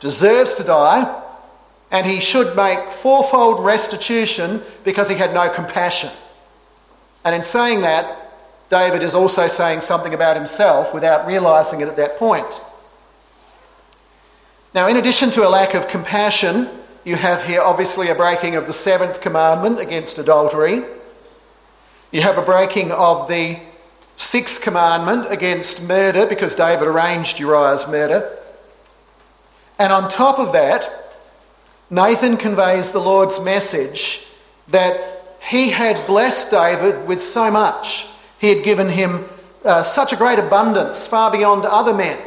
deserves 0.00 0.54
to 0.54 0.64
die, 0.64 1.22
and 1.90 2.06
he 2.06 2.22
should 2.22 2.56
make 2.56 2.88
fourfold 2.88 3.62
restitution 3.62 4.62
because 4.82 5.10
he 5.10 5.14
had 5.14 5.34
no 5.34 5.50
compassion. 5.50 6.08
And 7.22 7.34
in 7.34 7.42
saying 7.42 7.82
that, 7.82 8.32
David 8.70 9.02
is 9.02 9.14
also 9.14 9.46
saying 9.46 9.82
something 9.82 10.14
about 10.14 10.36
himself 10.36 10.94
without 10.94 11.26
realizing 11.26 11.82
it 11.82 11.88
at 11.88 11.96
that 11.96 12.16
point. 12.16 12.62
Now, 14.72 14.88
in 14.88 14.96
addition 14.96 15.28
to 15.32 15.46
a 15.46 15.50
lack 15.50 15.74
of 15.74 15.86
compassion, 15.86 16.70
you 17.08 17.16
have 17.16 17.42
here 17.42 17.62
obviously 17.62 18.10
a 18.10 18.14
breaking 18.14 18.54
of 18.54 18.66
the 18.66 18.72
seventh 18.72 19.22
commandment 19.22 19.80
against 19.80 20.18
adultery. 20.18 20.84
You 22.10 22.20
have 22.20 22.36
a 22.36 22.42
breaking 22.42 22.92
of 22.92 23.28
the 23.28 23.58
sixth 24.16 24.62
commandment 24.62 25.32
against 25.32 25.88
murder 25.88 26.26
because 26.26 26.54
David 26.54 26.86
arranged 26.86 27.40
Uriah's 27.40 27.90
murder. 27.90 28.36
And 29.78 29.90
on 29.90 30.10
top 30.10 30.38
of 30.38 30.52
that, 30.52 31.16
Nathan 31.88 32.36
conveys 32.36 32.92
the 32.92 32.98
Lord's 32.98 33.42
message 33.42 34.26
that 34.68 35.38
he 35.40 35.70
had 35.70 36.06
blessed 36.06 36.50
David 36.50 37.08
with 37.08 37.22
so 37.22 37.50
much. 37.50 38.08
He 38.38 38.50
had 38.54 38.62
given 38.62 38.90
him 38.90 39.24
uh, 39.64 39.82
such 39.82 40.12
a 40.12 40.16
great 40.16 40.38
abundance, 40.38 41.06
far 41.06 41.30
beyond 41.30 41.64
other 41.64 41.94
men. 41.94 42.20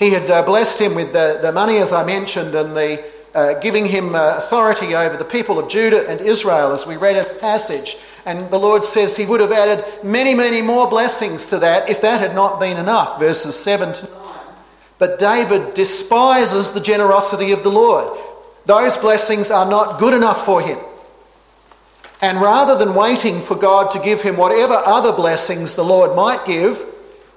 He 0.00 0.10
had 0.10 0.28
uh, 0.28 0.42
blessed 0.42 0.80
him 0.80 0.96
with 0.96 1.12
the, 1.12 1.38
the 1.40 1.52
money, 1.52 1.76
as 1.78 1.92
I 1.92 2.04
mentioned, 2.04 2.56
and 2.56 2.74
the 2.74 3.11
uh, 3.34 3.54
giving 3.54 3.86
him 3.86 4.14
uh, 4.14 4.34
authority 4.36 4.94
over 4.94 5.16
the 5.16 5.24
people 5.24 5.58
of 5.58 5.68
Judah 5.68 6.08
and 6.08 6.20
Israel, 6.20 6.72
as 6.72 6.86
we 6.86 6.96
read 6.96 7.16
in 7.16 7.24
the 7.24 7.40
passage. 7.40 7.96
And 8.24 8.50
the 8.50 8.58
Lord 8.58 8.84
says 8.84 9.16
he 9.16 9.26
would 9.26 9.40
have 9.40 9.52
added 9.52 9.84
many, 10.04 10.34
many 10.34 10.62
more 10.62 10.88
blessings 10.88 11.46
to 11.46 11.58
that 11.58 11.88
if 11.88 12.00
that 12.02 12.20
had 12.20 12.34
not 12.34 12.60
been 12.60 12.76
enough. 12.76 13.18
Verses 13.18 13.58
7 13.58 13.92
to 13.92 14.06
9. 14.06 14.22
But 14.98 15.18
David 15.18 15.74
despises 15.74 16.72
the 16.72 16.80
generosity 16.80 17.50
of 17.52 17.62
the 17.62 17.70
Lord. 17.70 18.18
Those 18.66 18.96
blessings 18.96 19.50
are 19.50 19.68
not 19.68 19.98
good 19.98 20.14
enough 20.14 20.44
for 20.44 20.60
him. 20.60 20.78
And 22.20 22.40
rather 22.40 22.78
than 22.78 22.94
waiting 22.94 23.40
for 23.40 23.56
God 23.56 23.90
to 23.90 23.98
give 23.98 24.22
him 24.22 24.36
whatever 24.36 24.74
other 24.74 25.12
blessings 25.12 25.74
the 25.74 25.84
Lord 25.84 26.14
might 26.14 26.46
give, 26.46 26.84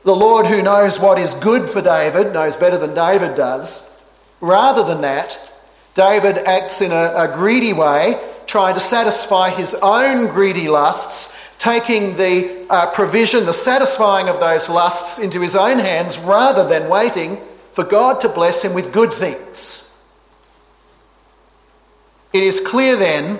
the 0.04 0.16
Lord 0.16 0.46
who 0.46 0.62
knows 0.62 1.00
what 1.00 1.18
is 1.18 1.34
good 1.34 1.68
for 1.68 1.82
David, 1.82 2.32
knows 2.32 2.56
better 2.56 2.78
than 2.78 2.94
David 2.94 3.36
does, 3.36 4.00
rather 4.40 4.84
than 4.84 5.02
that, 5.02 5.52
David 5.96 6.38
acts 6.40 6.82
in 6.82 6.92
a, 6.92 7.14
a 7.16 7.32
greedy 7.34 7.74
way, 7.74 8.22
trying 8.46 8.76
to 8.76 8.80
satisfy 8.80 9.50
his 9.50 9.74
own 9.82 10.28
greedy 10.28 10.68
lusts, 10.68 11.56
taking 11.58 12.16
the 12.18 12.68
uh, 12.70 12.92
provision, 12.92 13.46
the 13.46 13.54
satisfying 13.54 14.28
of 14.28 14.40
those 14.40 14.70
lusts 14.70 15.20
into 15.20 15.42
his 15.42 15.56
own 15.56 15.80
hands 15.80 16.20
rather 16.20 16.68
than 16.68 16.90
waiting 16.90 17.38
for 17.72 17.84
God 17.84 18.20
to 18.22 18.30
bless 18.30 18.64
him 18.64 18.74
with 18.74 18.94
good 18.94 19.14
things. 19.14 19.82
It 22.34 22.44
is 22.44 22.60
clear 22.60 22.98
then 22.98 23.40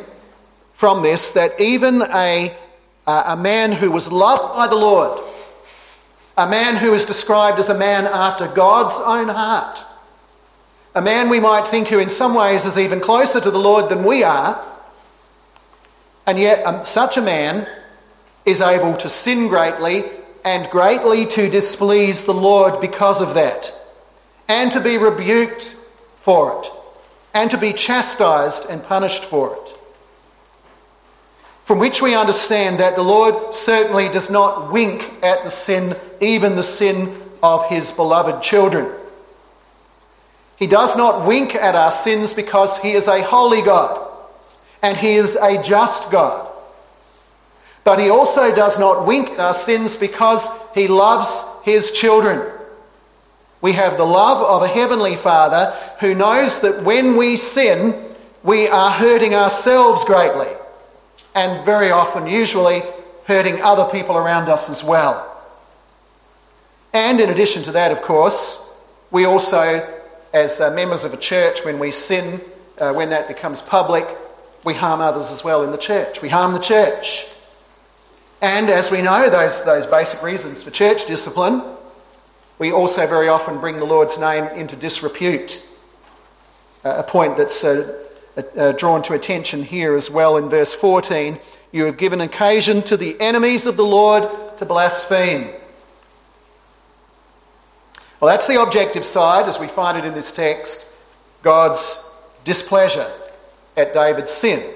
from 0.72 1.04
this 1.04 1.32
that 1.32 1.60
even 1.60 2.02
a, 2.02 2.56
uh, 3.06 3.24
a 3.28 3.38
man 3.38 3.74
who 3.74 3.92
was 3.92 4.10
loved 4.10 4.56
by 4.56 4.68
the 4.68 4.76
Lord, 4.76 5.22
a 6.38 6.48
man 6.48 6.78
who 6.78 6.94
is 6.94 7.04
described 7.04 7.60
as 7.60 7.68
a 7.68 7.78
man 7.78 8.06
after 8.06 8.48
God's 8.48 9.00
own 9.02 9.28
heart, 9.28 9.84
a 10.96 11.02
man 11.02 11.28
we 11.28 11.42
might 11.42 11.68
think 11.68 11.90
who, 11.90 12.00
in 12.00 12.10
some 12.10 12.34
ways, 12.34 12.66
is 12.66 12.80
even 12.80 13.02
closer 13.02 13.42
to 13.42 13.52
the 13.52 13.60
Lord 13.60 13.90
than 13.90 14.06
we 14.06 14.24
are, 14.24 14.66
and 16.26 16.40
yet 16.40 16.66
um, 16.66 16.86
such 16.86 17.18
a 17.18 17.22
man 17.22 17.68
is 18.46 18.62
able 18.62 18.96
to 18.98 19.10
sin 19.10 19.50
greatly 19.50 20.06
and 20.46 20.70
greatly 20.70 21.26
to 21.26 21.50
displease 21.50 22.26
the 22.26 22.34
Lord 22.34 22.80
because 22.80 23.22
of 23.22 23.34
that, 23.34 23.74
and 24.48 24.72
to 24.72 24.80
be 24.80 24.98
rebuked 24.98 25.76
for 26.18 26.62
it, 26.62 26.72
and 27.34 27.52
to 27.52 27.58
be 27.58 27.74
chastised 27.74 28.70
and 28.70 28.82
punished 28.82 29.26
for 29.26 29.54
it. 29.54 29.78
From 31.66 31.80
which 31.80 32.02
we 32.02 32.16
understand 32.16 32.80
that 32.80 32.96
the 32.96 33.04
Lord 33.04 33.54
certainly 33.54 34.08
does 34.08 34.30
not 34.32 34.72
wink 34.72 35.12
at 35.24 35.44
the 35.44 35.50
sin, 35.50 35.96
even 36.22 36.56
the 36.56 36.64
sin 36.64 37.14
of 37.44 37.68
his 37.70 37.92
beloved 37.92 38.42
children. 38.42 38.92
He 40.58 40.68
does 40.68 40.96
not 40.96 41.28
wink 41.28 41.56
at 41.56 41.76
our 41.76 41.92
sins 41.92 42.34
because 42.34 42.82
he 42.82 42.92
is 42.92 43.08
a 43.08 43.22
holy 43.22 43.62
God 43.62 44.02
and 44.82 44.96
he 44.96 45.16
is 45.16 45.36
a 45.36 45.62
just 45.62 46.12
God. 46.12 46.52
But 47.84 48.00
he 48.00 48.10
also 48.10 48.54
does 48.56 48.80
not 48.80 49.06
wink 49.06 49.32
at 49.32 49.40
our 49.40 49.54
sins 49.54 49.96
because 49.96 50.48
he 50.74 50.88
loves 50.88 51.62
his 51.64 51.92
children. 51.92 52.52
We 53.62 53.74
have 53.74 53.98
the 53.98 54.06
love 54.06 54.44
of 54.44 54.64
a 54.64 54.68
heavenly 54.68 55.16
Father 55.16 55.76
who 56.00 56.14
knows 56.14 56.62
that 56.62 56.84
when 56.84 57.18
we 57.18 57.36
sin, 57.36 57.96
we 58.44 58.68
are 58.68 58.92
hurting 58.92 59.34
ourselves 59.34 60.04
greatly, 60.04 60.50
and 61.34 61.66
very 61.66 61.90
often, 61.90 62.28
usually, 62.28 62.84
hurting 63.26 63.62
other 63.62 63.86
people 63.86 64.18
around 64.18 64.50
us 64.50 64.70
as 64.70 64.84
well. 64.84 65.32
And 66.94 67.20
in 67.20 67.30
addition 67.30 67.64
to 67.64 67.72
that, 67.72 67.92
of 67.92 68.04
course, 68.04 68.80
we 69.10 69.26
also, 69.26 69.82
as 70.36 70.60
uh, 70.60 70.70
members 70.72 71.06
of 71.06 71.14
a 71.14 71.18
church, 71.18 71.64
when 71.64 71.80
we 71.80 71.92
sin, 71.92 72.42
uh, 72.78 72.92
when 72.92 73.10
that 73.10 73.30
becomes 73.30 73.62
public, 73.62 74.06
we 74.66 74.74
harm 74.74 75.00
others 75.00 75.32
as 75.32 75.46
well 75.46 75.64
in 75.64 75.72
the 75.72 75.78
church. 75.78 76.22
We 76.22 76.28
harm 76.28 76.52
the 76.52 76.60
church. 76.60 77.26
And 78.42 78.70
as 78.70 78.92
we 78.92 79.02
know, 79.02 79.30
those, 79.30 79.64
those 79.64 79.86
basic 79.86 80.22
reasons 80.22 80.62
for 80.62 80.72
church 80.72 81.06
discipline, 81.06 81.64
we 82.60 82.74
also 82.74 83.08
very 83.08 83.30
often 83.30 83.62
bring 83.62 83.78
the 83.78 83.86
Lord's 83.86 84.20
name 84.20 84.44
into 84.48 84.76
disrepute. 84.76 85.66
Uh, 86.84 86.96
a 86.98 87.04
point 87.04 87.38
that's 87.38 87.64
uh, 87.64 88.04
uh, 88.58 88.74
drawn 88.74 89.02
to 89.04 89.14
attention 89.14 89.64
here 89.64 89.96
as 89.96 90.12
well 90.12 90.36
in 90.36 90.50
verse 90.50 90.76
14. 90.76 91.40
You 91.72 91.86
have 91.86 91.96
given 91.96 92.20
occasion 92.20 92.82
to 92.84 92.98
the 92.98 93.18
enemies 93.22 93.68
of 93.68 93.78
the 93.78 93.86
Lord 93.86 94.30
to 94.58 94.66
blaspheme. 94.66 95.50
Well, 98.26 98.34
that's 98.34 98.48
the 98.48 98.60
objective 98.60 99.06
side, 99.06 99.48
as 99.48 99.60
we 99.60 99.68
find 99.68 100.00
it 100.00 100.04
in 100.04 100.16
this 100.16 100.34
text 100.34 100.92
God's 101.44 102.12
displeasure 102.44 103.08
at 103.78 103.94
David's 103.94 104.32
sin. 104.32 104.68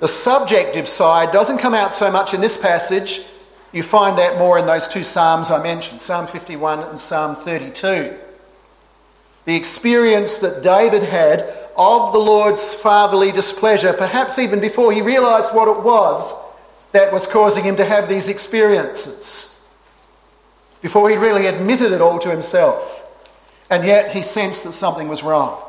The 0.00 0.08
subjective 0.08 0.88
side 0.88 1.30
doesn't 1.30 1.58
come 1.58 1.74
out 1.74 1.92
so 1.92 2.10
much 2.10 2.32
in 2.32 2.40
this 2.40 2.56
passage. 2.56 3.26
You 3.72 3.82
find 3.82 4.16
that 4.16 4.38
more 4.38 4.58
in 4.58 4.64
those 4.64 4.88
two 4.88 5.02
Psalms 5.02 5.50
I 5.50 5.62
mentioned, 5.62 6.00
Psalm 6.00 6.26
51 6.26 6.84
and 6.84 6.98
Psalm 6.98 7.36
32. 7.36 8.16
The 9.44 9.54
experience 9.54 10.38
that 10.38 10.62
David 10.62 11.02
had 11.02 11.42
of 11.76 12.14
the 12.14 12.18
Lord's 12.18 12.72
fatherly 12.72 13.30
displeasure, 13.30 13.92
perhaps 13.92 14.38
even 14.38 14.58
before 14.58 14.90
he 14.90 15.02
realized 15.02 15.54
what 15.54 15.68
it 15.68 15.84
was 15.84 16.32
that 16.92 17.12
was 17.12 17.26
causing 17.26 17.62
him 17.62 17.76
to 17.76 17.84
have 17.84 18.08
these 18.08 18.30
experiences, 18.30 19.57
before 20.80 21.10
he 21.10 21.16
really 21.16 21.46
admitted 21.46 21.92
it 21.92 22.00
all 22.00 22.18
to 22.18 22.30
himself. 22.30 23.04
And 23.70 23.84
yet 23.84 24.12
he 24.12 24.22
sensed 24.22 24.64
that 24.64 24.72
something 24.72 25.08
was 25.08 25.22
wrong. 25.22 25.62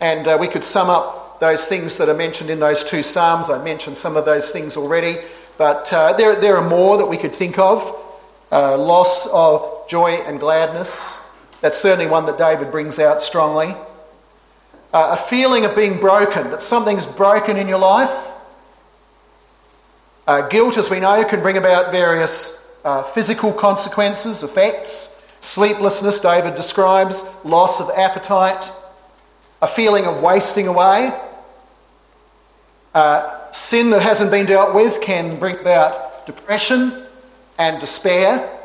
And 0.00 0.26
uh, 0.26 0.36
we 0.40 0.48
could 0.48 0.64
sum 0.64 0.88
up 0.88 1.40
those 1.40 1.66
things 1.66 1.96
that 1.98 2.08
are 2.08 2.14
mentioned 2.14 2.50
in 2.50 2.60
those 2.60 2.84
two 2.84 3.02
Psalms. 3.02 3.50
I 3.50 3.62
mentioned 3.64 3.96
some 3.96 4.16
of 4.16 4.24
those 4.24 4.50
things 4.50 4.76
already, 4.76 5.18
but 5.58 5.92
uh, 5.92 6.12
there, 6.12 6.34
there 6.36 6.56
are 6.56 6.68
more 6.68 6.98
that 6.98 7.06
we 7.06 7.16
could 7.16 7.34
think 7.34 7.58
of. 7.58 7.96
Uh, 8.52 8.76
loss 8.76 9.32
of 9.32 9.88
joy 9.88 10.14
and 10.26 10.40
gladness. 10.40 11.30
That's 11.60 11.78
certainly 11.78 12.06
one 12.06 12.26
that 12.26 12.38
David 12.38 12.70
brings 12.70 12.98
out 12.98 13.22
strongly. 13.22 13.74
Uh, 14.92 15.10
a 15.12 15.16
feeling 15.16 15.64
of 15.64 15.76
being 15.76 16.00
broken, 16.00 16.50
that 16.50 16.62
something's 16.62 17.06
broken 17.06 17.56
in 17.56 17.68
your 17.68 17.78
life. 17.78 18.28
Uh, 20.26 20.48
guilt, 20.48 20.76
as 20.78 20.90
we 20.90 21.00
know, 21.00 21.24
can 21.24 21.40
bring 21.42 21.56
about 21.56 21.92
various 21.92 22.59
uh, 22.84 23.02
physical 23.02 23.52
consequences, 23.52 24.42
effects. 24.42 25.26
Sleeplessness, 25.40 26.20
David 26.20 26.54
describes, 26.54 27.42
loss 27.44 27.80
of 27.80 27.88
appetite, 27.96 28.70
a 29.62 29.66
feeling 29.66 30.06
of 30.06 30.22
wasting 30.22 30.66
away, 30.66 31.18
uh, 32.94 33.50
sin 33.50 33.90
that 33.90 34.02
hasn't 34.02 34.30
been 34.30 34.46
dealt 34.46 34.74
with 34.74 35.00
can 35.00 35.38
bring 35.38 35.58
about 35.58 36.26
depression 36.26 37.06
and 37.58 37.80
despair. 37.80 38.58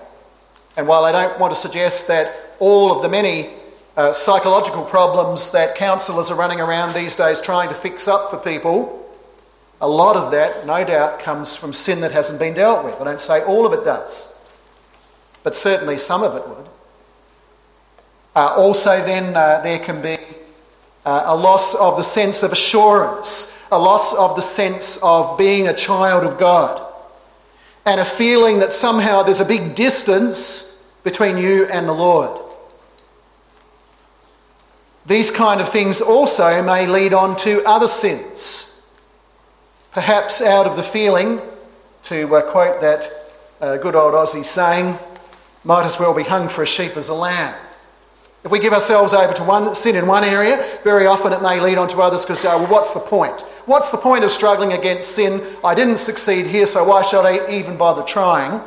And 0.78 0.88
while 0.88 1.06
I 1.06 1.12
don't 1.12 1.40
want 1.40 1.54
to 1.54 1.60
suggest 1.60 2.08
that 2.08 2.56
all 2.60 2.92
of 2.92 3.02
the 3.02 3.10
many 3.10 3.52
uh, 3.98 4.12
psychological 4.12 4.84
problems 4.84 5.52
that 5.52 5.76
counsellors 5.76 6.30
are 6.30 6.38
running 6.38 6.60
around 6.60 6.94
these 6.94 7.16
days 7.16 7.42
trying 7.42 7.70
to 7.70 7.76
fix 7.76 8.08
up 8.08 8.30
for 8.30 8.38
people, 8.38 9.05
a 9.82 9.88
lot 9.88 10.16
of 10.16 10.32
that, 10.32 10.66
no 10.66 10.84
doubt, 10.84 11.20
comes 11.20 11.56
from 11.56 11.74
sin 11.74 12.02
that 12.02 12.12
hasn't 12.12 12.40
been 12.40 12.54
dealt 12.54 12.86
with. 12.86 13.00
I 13.00 13.04
don't 13.04 13.22
say 13.22 13.44
all 13.44 13.66
of 13.66 13.74
it 13.74 13.84
does, 13.84 14.42
but 15.44 15.56
certainly 15.56 15.98
some 15.98 16.24
of 16.24 16.36
it 16.36 16.48
would. 16.48 16.68
Uh, 18.36 18.54
also, 18.56 19.04
then, 19.06 19.36
uh, 19.36 19.62
there 19.62 19.80
can 19.80 20.02
be 20.02 20.18
uh, 21.06 21.24
a 21.26 21.36
loss 21.36 21.76
of 21.76 21.98
the 21.98 22.04
sense 22.04 22.44
of 22.44 22.52
assurance 22.52 23.56
a 23.72 23.80
loss 23.80 24.16
of 24.16 24.36
the 24.36 24.42
sense 24.42 25.02
of 25.04 25.38
being 25.38 25.68
a 25.68 25.74
child 25.74 26.24
of 26.24 26.38
God, 26.38 26.82
and 27.86 28.00
a 28.00 28.06
feeling 28.06 28.60
that 28.60 28.72
somehow 28.72 29.24
there's 29.24 29.42
a 29.42 29.46
big 29.46 29.76
distance 29.76 30.96
between 31.04 31.38
you 31.38 31.66
and 31.66 31.88
the 31.88 31.94
Lord. 31.94 32.42
These 35.06 35.30
kind 35.30 35.62
of 35.62 35.70
things 35.70 36.02
also 36.02 36.64
may 36.64 36.88
lead 36.88 37.14
on 37.14 37.36
to 37.38 37.64
other 37.66 37.88
sins. 37.88 38.75
Perhaps 39.96 40.42
out 40.42 40.68
of 40.68 40.76
the 40.76 40.84
feeling, 40.84 41.40
to 42.04 42.36
uh, 42.36 42.42
quote 42.52 42.82
that 42.82 43.10
uh, 43.62 43.78
good 43.78 43.96
old 43.96 44.14
Aussie 44.14 44.44
saying, 44.44 44.98
might 45.64 45.86
as 45.86 45.98
well 45.98 46.14
be 46.14 46.24
hung 46.24 46.50
for 46.50 46.64
a 46.64 46.68
sheep 46.68 46.98
as 46.98 47.08
a 47.08 47.14
lamb. 47.14 47.56
If 48.44 48.52
we 48.52 48.60
give 48.60 48.74
ourselves 48.74 49.14
over 49.14 49.32
to 49.32 49.44
one 49.46 49.74
sin 49.74 49.96
in 49.96 50.06
one 50.06 50.26
area, 50.26 50.62
very 50.84 51.08
often 51.08 51.32
it 51.32 51.42
may 51.42 51.62
lead 51.62 51.78
on 51.78 51.88
to 51.88 52.02
others 52.02 52.26
because, 52.26 52.44
uh, 52.44 52.58
well, 52.60 52.68
what's 52.68 52.94
the 52.94 53.00
point? 53.00 53.40
What's 53.68 53.90
the 53.90 53.98
point 53.98 54.26
of 54.26 54.32
struggling 54.32 54.74
against 54.74 55.12
sin? 55.12 55.42
I 55.64 55.74
didn't 55.74 55.96
succeed 55.96 56.46
here, 56.46 56.66
so 56.66 56.84
why 56.84 57.02
should 57.02 57.26
I 57.26 57.50
even 57.50 57.78
bother 57.78 58.04
trying? 58.04 58.60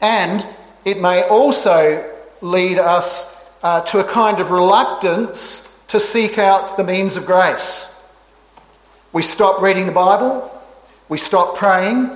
And 0.00 0.46
it 0.84 1.00
may 1.00 1.24
also 1.24 2.08
lead 2.42 2.78
us 2.78 3.50
uh, 3.64 3.80
to 3.80 3.98
a 3.98 4.04
kind 4.04 4.38
of 4.38 4.52
reluctance 4.52 5.84
to 5.88 5.98
seek 5.98 6.38
out 6.38 6.76
the 6.76 6.84
means 6.84 7.16
of 7.16 7.26
grace. 7.26 7.97
We 9.12 9.22
stop 9.22 9.62
reading 9.62 9.86
the 9.86 9.92
Bible, 9.92 10.50
we 11.08 11.16
stop 11.16 11.56
praying, 11.56 12.10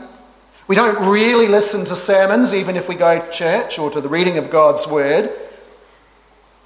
we 0.69 0.77
don't 0.77 1.11
really 1.11 1.49
listen 1.49 1.85
to 1.87 1.97
sermons, 1.97 2.53
even 2.53 2.77
if 2.77 2.89
we 2.89 2.95
go 2.95 3.19
to 3.19 3.31
church 3.31 3.79
or 3.79 3.91
to 3.91 4.01
the 4.01 4.09
reading 4.09 4.37
of 4.37 4.51
God's 4.51 4.87
Word, 4.87 5.31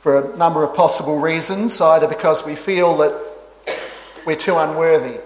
for 0.01 0.33
a 0.33 0.37
number 0.37 0.65
of 0.65 0.75
possible 0.75 1.21
reasons, 1.21 1.81
either 1.81 2.09
because 2.09 2.45
we 2.45 2.57
feel 2.57 2.97
that 2.99 3.15
we're 4.27 4.37
too 4.37 4.57
unworthy. 4.57 5.21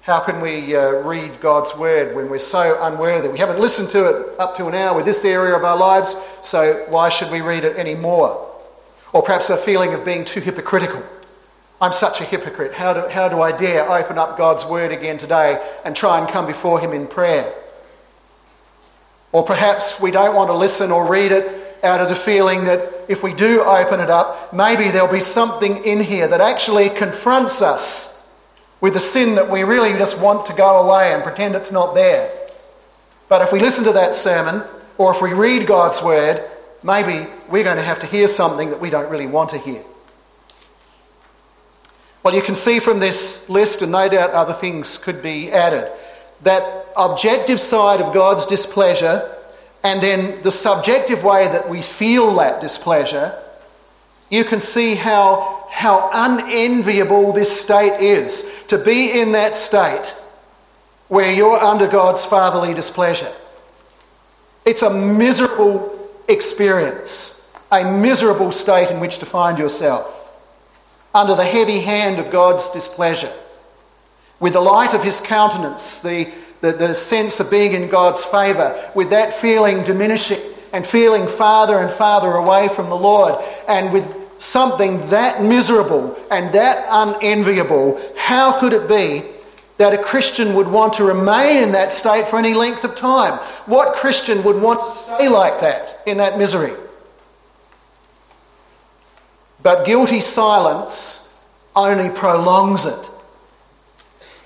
How 0.00 0.20
can 0.20 0.40
we 0.40 0.74
uh, 0.74 1.02
read 1.02 1.38
God's 1.38 1.76
word 1.76 2.16
when 2.16 2.30
we're 2.30 2.38
so 2.38 2.78
unworthy? 2.82 3.28
We 3.28 3.38
haven't 3.38 3.60
listened 3.60 3.90
to 3.90 4.06
it 4.06 4.40
up 4.40 4.56
to 4.56 4.70
now 4.70 4.96
with 4.96 5.04
this 5.04 5.22
area 5.22 5.54
of 5.54 5.64
our 5.64 5.76
lives, 5.76 6.14
so 6.40 6.86
why 6.88 7.10
should 7.10 7.30
we 7.30 7.42
read 7.42 7.64
it 7.64 7.76
anymore? 7.76 8.50
Or 9.12 9.22
perhaps 9.22 9.50
a 9.50 9.56
feeling 9.58 9.92
of 9.92 10.06
being 10.06 10.24
too 10.24 10.40
hypocritical. 10.40 11.02
I'm 11.80 11.92
such 11.92 12.20
a 12.20 12.24
hypocrite. 12.24 12.74
How 12.74 12.92
do, 12.92 13.08
how 13.08 13.28
do 13.28 13.40
I 13.40 13.52
dare 13.52 13.88
open 13.90 14.18
up 14.18 14.36
God's 14.36 14.66
word 14.66 14.90
again 14.90 15.16
today 15.16 15.64
and 15.84 15.94
try 15.94 16.18
and 16.18 16.28
come 16.28 16.46
before 16.46 16.80
Him 16.80 16.92
in 16.92 17.06
prayer? 17.06 17.54
Or 19.30 19.44
perhaps 19.44 20.00
we 20.00 20.10
don't 20.10 20.34
want 20.34 20.48
to 20.48 20.56
listen 20.56 20.90
or 20.90 21.08
read 21.08 21.32
it 21.32 21.76
out 21.84 22.00
of 22.00 22.08
the 22.08 22.16
feeling 22.16 22.64
that 22.64 22.92
if 23.08 23.22
we 23.22 23.32
do 23.32 23.62
open 23.62 24.00
it 24.00 24.10
up, 24.10 24.52
maybe 24.52 24.88
there'll 24.88 25.12
be 25.12 25.20
something 25.20 25.84
in 25.84 26.00
here 26.00 26.26
that 26.28 26.40
actually 26.40 26.88
confronts 26.88 27.62
us 27.62 28.36
with 28.80 28.94
the 28.94 29.00
sin 29.00 29.34
that 29.36 29.48
we 29.48 29.62
really 29.62 29.92
just 29.92 30.20
want 30.22 30.46
to 30.46 30.52
go 30.54 30.82
away 30.82 31.12
and 31.12 31.22
pretend 31.22 31.54
it's 31.54 31.72
not 31.72 31.94
there. 31.94 32.32
But 33.28 33.42
if 33.42 33.52
we 33.52 33.60
listen 33.60 33.84
to 33.84 33.92
that 33.92 34.14
sermon, 34.14 34.62
or 34.96 35.12
if 35.12 35.22
we 35.22 35.32
read 35.32 35.66
God's 35.66 36.02
word, 36.02 36.42
maybe 36.82 37.30
we're 37.48 37.64
going 37.64 37.76
to 37.76 37.82
have 37.82 38.00
to 38.00 38.06
hear 38.06 38.26
something 38.26 38.70
that 38.70 38.80
we 38.80 38.90
don't 38.90 39.10
really 39.10 39.26
want 39.26 39.50
to 39.50 39.58
hear. 39.58 39.82
Well, 42.22 42.34
you 42.34 42.42
can 42.42 42.54
see 42.54 42.80
from 42.80 43.00
this 43.00 43.48
list, 43.48 43.82
and 43.82 43.92
no 43.92 44.08
doubt 44.08 44.30
other 44.30 44.52
things 44.52 44.98
could 44.98 45.22
be 45.22 45.50
added, 45.52 45.90
that 46.42 46.86
objective 46.96 47.60
side 47.60 48.00
of 48.00 48.12
God's 48.12 48.46
displeasure 48.46 49.34
and 49.84 50.00
then 50.00 50.42
the 50.42 50.50
subjective 50.50 51.22
way 51.22 51.46
that 51.48 51.68
we 51.68 51.82
feel 51.82 52.34
that 52.36 52.60
displeasure, 52.60 53.40
you 54.30 54.44
can 54.44 54.60
see 54.60 54.94
how, 54.94 55.66
how 55.70 56.10
unenviable 56.12 57.32
this 57.32 57.60
state 57.60 58.00
is. 58.00 58.64
To 58.68 58.78
be 58.78 59.20
in 59.20 59.32
that 59.32 59.54
state 59.54 60.14
where 61.08 61.30
you're 61.30 61.58
under 61.58 61.86
God's 61.86 62.24
fatherly 62.24 62.74
displeasure. 62.74 63.32
It's 64.66 64.82
a 64.82 64.92
miserable 64.92 65.96
experience, 66.28 67.54
a 67.72 67.90
miserable 67.90 68.52
state 68.52 68.90
in 68.90 69.00
which 69.00 69.18
to 69.20 69.26
find 69.26 69.58
yourself, 69.58 70.17
under 71.14 71.34
the 71.34 71.44
heavy 71.44 71.80
hand 71.80 72.18
of 72.18 72.30
God's 72.30 72.70
displeasure, 72.70 73.32
with 74.40 74.52
the 74.52 74.60
light 74.60 74.94
of 74.94 75.02
his 75.02 75.20
countenance, 75.20 76.02
the, 76.02 76.28
the, 76.60 76.72
the 76.72 76.94
sense 76.94 77.40
of 77.40 77.50
being 77.50 77.72
in 77.72 77.88
God's 77.88 78.24
favour, 78.24 78.90
with 78.94 79.10
that 79.10 79.34
feeling 79.34 79.82
diminishing 79.84 80.38
and 80.72 80.86
feeling 80.86 81.26
farther 81.26 81.78
and 81.78 81.90
farther 81.90 82.32
away 82.32 82.68
from 82.68 82.88
the 82.88 82.96
Lord, 82.96 83.42
and 83.66 83.92
with 83.92 84.14
something 84.38 84.98
that 85.08 85.42
miserable 85.42 86.16
and 86.30 86.52
that 86.54 86.86
unenviable, 86.88 88.00
how 88.16 88.58
could 88.58 88.72
it 88.72 88.88
be 88.88 89.22
that 89.78 89.94
a 89.94 90.02
Christian 90.02 90.54
would 90.54 90.68
want 90.68 90.92
to 90.94 91.04
remain 91.04 91.62
in 91.62 91.72
that 91.72 91.92
state 91.92 92.26
for 92.26 92.38
any 92.38 92.54
length 92.54 92.84
of 92.84 92.94
time? 92.94 93.38
What 93.66 93.94
Christian 93.94 94.42
would 94.44 94.60
want 94.60 94.80
to 94.80 94.90
stay 94.90 95.28
like 95.28 95.60
that 95.60 96.00
in 96.06 96.18
that 96.18 96.38
misery? 96.38 96.72
But 99.68 99.84
guilty 99.84 100.22
silence 100.22 101.44
only 101.76 102.08
prolongs 102.08 102.86
it. 102.86 103.10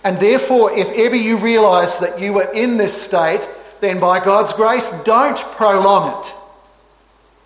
And 0.03 0.19
therefore, 0.19 0.77
if 0.77 0.91
ever 0.91 1.15
you 1.15 1.37
realise 1.37 1.99
that 1.99 2.21
you 2.21 2.37
are 2.41 2.53
in 2.53 2.77
this 2.77 3.01
state, 3.01 3.49
then 3.81 4.01
by 4.01 4.19
God's 4.19 4.53
grace, 4.53 4.91
don't 5.05 5.39
prolong 5.39 6.19
it. 6.19 6.35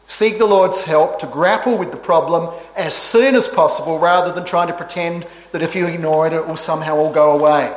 Seek 0.07 0.39
the 0.39 0.47
Lord's 0.47 0.85
help 0.85 1.19
to 1.19 1.27
grapple 1.27 1.77
with 1.77 1.91
the 1.91 1.99
problem 1.99 2.49
as 2.79 2.95
soon 2.95 3.35
as 3.35 3.47
possible 3.47 3.99
rather 3.99 4.33
than 4.33 4.47
trying 4.47 4.69
to 4.69 4.73
pretend 4.73 5.27
that 5.53 5.61
if 5.61 5.75
you 5.75 5.87
ignore 5.87 6.27
it, 6.27 6.33
it 6.33 6.49
will 6.49 6.57
somehow 6.57 6.97
all 6.97 7.12
go 7.12 7.39
away. 7.39 7.77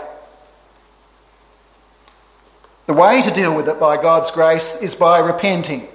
The 2.86 2.94
way 2.94 3.22
to 3.22 3.32
deal 3.32 3.54
with 3.54 3.68
it 3.68 3.82
by 3.82 4.02
God's 4.02 4.32
grace 4.32 4.82
is 4.82 4.96
by 4.96 5.20
repenting, 5.20 5.90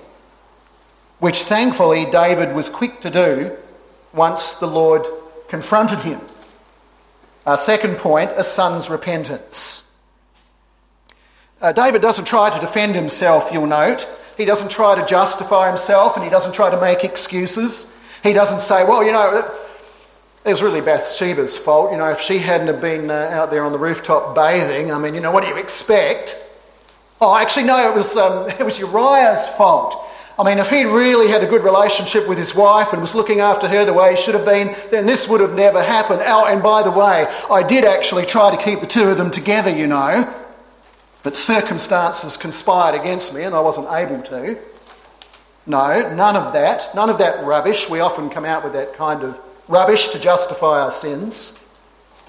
which 1.20 1.44
thankfully 1.44 2.04
David 2.04 2.54
was 2.54 2.68
quick 2.68 3.00
to 3.00 3.08
do 3.08 3.56
once 4.14 4.56
the 4.56 4.66
Lord 4.66 5.06
confronted 5.48 6.00
him. 6.00 6.20
Our 7.46 7.56
second 7.56 7.96
point 7.96 8.32
a 8.36 8.42
son's 8.42 8.88
repentance. 8.88 9.92
Uh, 11.60 11.72
David 11.72 12.02
doesn't 12.02 12.26
try 12.26 12.50
to 12.50 12.60
defend 12.60 12.94
himself, 12.94 13.50
you'll 13.52 13.66
note. 13.66 14.08
He 14.36 14.44
doesn't 14.44 14.70
try 14.70 14.98
to 14.98 15.06
justify 15.06 15.68
himself 15.68 16.16
and 16.16 16.24
he 16.24 16.30
doesn't 16.30 16.52
try 16.52 16.70
to 16.70 16.80
make 16.80 17.04
excuses. 17.04 18.02
He 18.22 18.32
doesn't 18.32 18.60
say, 18.60 18.84
well, 18.84 19.04
you 19.04 19.12
know, 19.12 19.46
it 20.44 20.48
was 20.48 20.62
really 20.62 20.80
Bathsheba's 20.80 21.56
fault. 21.56 21.92
You 21.92 21.98
know, 21.98 22.10
if 22.10 22.20
she 22.20 22.38
hadn't 22.38 22.66
have 22.66 22.80
been 22.80 23.10
uh, 23.10 23.30
out 23.32 23.50
there 23.50 23.64
on 23.64 23.72
the 23.72 23.78
rooftop 23.78 24.34
bathing, 24.34 24.92
I 24.92 24.98
mean, 24.98 25.14
you 25.14 25.20
know, 25.20 25.30
what 25.30 25.42
do 25.42 25.48
you 25.48 25.56
expect? 25.56 26.36
Oh, 27.20 27.36
actually, 27.36 27.66
no, 27.66 27.90
it 27.90 27.94
was, 27.94 28.16
um, 28.16 28.50
it 28.58 28.64
was 28.64 28.78
Uriah's 28.78 29.48
fault. 29.48 30.03
I 30.36 30.42
mean, 30.42 30.58
if 30.58 30.68
he'd 30.68 30.86
really 30.86 31.28
had 31.28 31.44
a 31.44 31.46
good 31.46 31.62
relationship 31.62 32.28
with 32.28 32.38
his 32.38 32.56
wife 32.56 32.92
and 32.92 33.00
was 33.00 33.14
looking 33.14 33.38
after 33.38 33.68
her 33.68 33.84
the 33.84 33.92
way 33.92 34.10
he 34.10 34.16
should 34.16 34.34
have 34.34 34.44
been, 34.44 34.74
then 34.90 35.06
this 35.06 35.28
would 35.28 35.40
have 35.40 35.54
never 35.54 35.80
happened. 35.80 36.22
Oh, 36.24 36.46
and 36.46 36.60
by 36.60 36.82
the 36.82 36.90
way, 36.90 37.26
I 37.50 37.62
did 37.62 37.84
actually 37.84 38.26
try 38.26 38.54
to 38.54 38.60
keep 38.60 38.80
the 38.80 38.86
two 38.86 39.08
of 39.08 39.16
them 39.16 39.30
together, 39.30 39.70
you 39.70 39.86
know. 39.86 40.32
But 41.22 41.36
circumstances 41.36 42.36
conspired 42.36 43.00
against 43.00 43.34
me 43.34 43.44
and 43.44 43.54
I 43.54 43.60
wasn't 43.60 43.92
able 43.92 44.22
to. 44.22 44.58
No, 45.66 46.12
none 46.12 46.36
of 46.36 46.52
that. 46.52 46.90
None 46.94 47.08
of 47.08 47.18
that 47.18 47.44
rubbish. 47.44 47.88
We 47.88 48.00
often 48.00 48.28
come 48.28 48.44
out 48.44 48.64
with 48.64 48.72
that 48.72 48.94
kind 48.94 49.22
of 49.22 49.40
rubbish 49.68 50.08
to 50.08 50.20
justify 50.20 50.80
our 50.80 50.90
sins. 50.90 51.64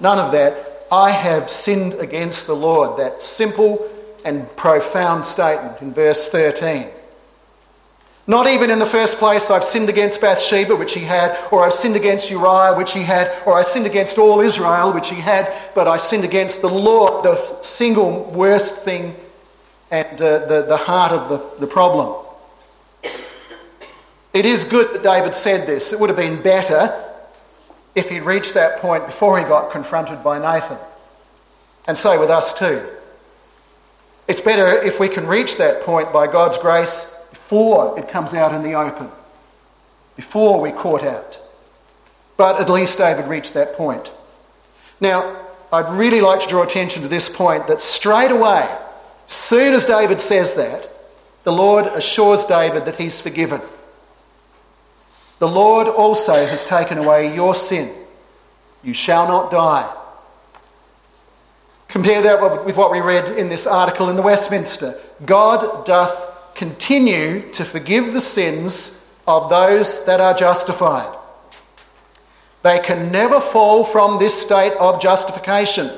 None 0.00 0.18
of 0.18 0.32
that. 0.32 0.86
I 0.92 1.10
have 1.10 1.50
sinned 1.50 1.94
against 1.94 2.46
the 2.46 2.54
Lord. 2.54 2.98
That 2.98 3.20
simple 3.20 3.90
and 4.24 4.54
profound 4.56 5.24
statement 5.24 5.82
in 5.82 5.92
verse 5.92 6.30
13. 6.30 6.86
Not 8.28 8.48
even 8.48 8.70
in 8.70 8.80
the 8.80 8.86
first 8.86 9.18
place, 9.18 9.52
I've 9.52 9.62
sinned 9.62 9.88
against 9.88 10.20
Bathsheba, 10.20 10.74
which 10.74 10.94
he 10.94 11.02
had, 11.02 11.38
or 11.52 11.64
I've 11.64 11.72
sinned 11.72 11.94
against 11.94 12.28
Uriah, 12.28 12.74
which 12.76 12.92
he 12.92 13.02
had, 13.02 13.32
or 13.46 13.54
I 13.54 13.62
sinned 13.62 13.86
against 13.86 14.18
all 14.18 14.40
Israel, 14.40 14.92
which 14.92 15.10
he 15.10 15.20
had, 15.20 15.52
but 15.76 15.86
I 15.86 15.96
sinned 15.96 16.24
against 16.24 16.60
the 16.60 16.68
Lord, 16.68 17.24
the 17.24 17.36
single 17.62 18.24
worst 18.32 18.84
thing 18.84 19.14
and 19.92 20.20
uh, 20.20 20.44
the, 20.46 20.66
the 20.66 20.76
heart 20.76 21.12
of 21.12 21.28
the, 21.28 21.60
the 21.60 21.68
problem. 21.68 22.24
It 24.32 24.44
is 24.44 24.64
good 24.64 24.92
that 24.92 25.04
David 25.04 25.32
said 25.32 25.66
this. 25.66 25.92
It 25.92 26.00
would 26.00 26.10
have 26.10 26.18
been 26.18 26.42
better 26.42 27.04
if 27.94 28.10
he'd 28.10 28.22
reached 28.22 28.54
that 28.54 28.80
point 28.80 29.06
before 29.06 29.38
he 29.38 29.44
got 29.44 29.70
confronted 29.70 30.24
by 30.24 30.40
Nathan. 30.40 30.78
And 31.86 31.96
so 31.96 32.18
with 32.18 32.30
us 32.30 32.58
too. 32.58 32.84
It's 34.26 34.40
better 34.40 34.82
if 34.82 34.98
we 34.98 35.08
can 35.08 35.28
reach 35.28 35.58
that 35.58 35.82
point 35.82 36.12
by 36.12 36.26
God's 36.26 36.58
grace 36.58 37.15
before 37.46 37.96
it 37.96 38.08
comes 38.08 38.34
out 38.34 38.52
in 38.52 38.64
the 38.64 38.74
open, 38.74 39.08
before 40.16 40.60
we're 40.60 40.72
caught 40.72 41.04
out. 41.04 41.38
But 42.36 42.60
at 42.60 42.68
least 42.68 42.98
David 42.98 43.28
reached 43.28 43.54
that 43.54 43.74
point. 43.74 44.12
Now, 45.00 45.42
I'd 45.72 45.88
really 45.96 46.20
like 46.20 46.40
to 46.40 46.48
draw 46.48 46.64
attention 46.64 47.02
to 47.02 47.08
this 47.08 47.34
point 47.34 47.68
that 47.68 47.80
straight 47.80 48.32
away, 48.32 48.68
soon 49.26 49.74
as 49.74 49.86
David 49.86 50.18
says 50.18 50.56
that, 50.56 50.88
the 51.44 51.52
Lord 51.52 51.86
assures 51.86 52.46
David 52.46 52.84
that 52.86 52.96
he's 52.96 53.20
forgiven. 53.20 53.60
The 55.38 55.46
Lord 55.46 55.86
also 55.86 56.46
has 56.46 56.64
taken 56.64 56.98
away 56.98 57.32
your 57.32 57.54
sin. 57.54 57.94
You 58.82 58.92
shall 58.92 59.28
not 59.28 59.52
die. 59.52 59.88
Compare 61.86 62.22
that 62.22 62.64
with 62.66 62.76
what 62.76 62.90
we 62.90 63.00
read 63.00 63.38
in 63.38 63.48
this 63.48 63.68
article 63.68 64.10
in 64.10 64.16
the 64.16 64.22
Westminster. 64.22 64.94
God 65.24 65.86
doth 65.86 66.25
continue 66.56 67.42
to 67.52 67.64
forgive 67.64 68.12
the 68.12 68.20
sins 68.20 69.14
of 69.26 69.50
those 69.50 70.04
that 70.06 70.20
are 70.20 70.34
justified. 70.34 71.14
They 72.62 72.80
can 72.80 73.12
never 73.12 73.40
fall 73.40 73.84
from 73.84 74.18
this 74.18 74.40
state 74.40 74.72
of 74.80 75.00
justification. 75.00 75.88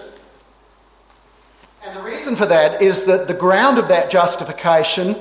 And 1.85 1.97
the 1.97 2.03
reason 2.03 2.37
for 2.37 2.47
that 2.47 2.83
is 2.83 3.07
that 3.07 3.29
the 3.29 3.35
ground 3.35 3.79
of 3.79 3.89
that 3.89 4.11
justification 4.11 5.17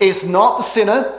is 0.00 0.28
not 0.28 0.58
the 0.58 0.62
sinner 0.62 1.14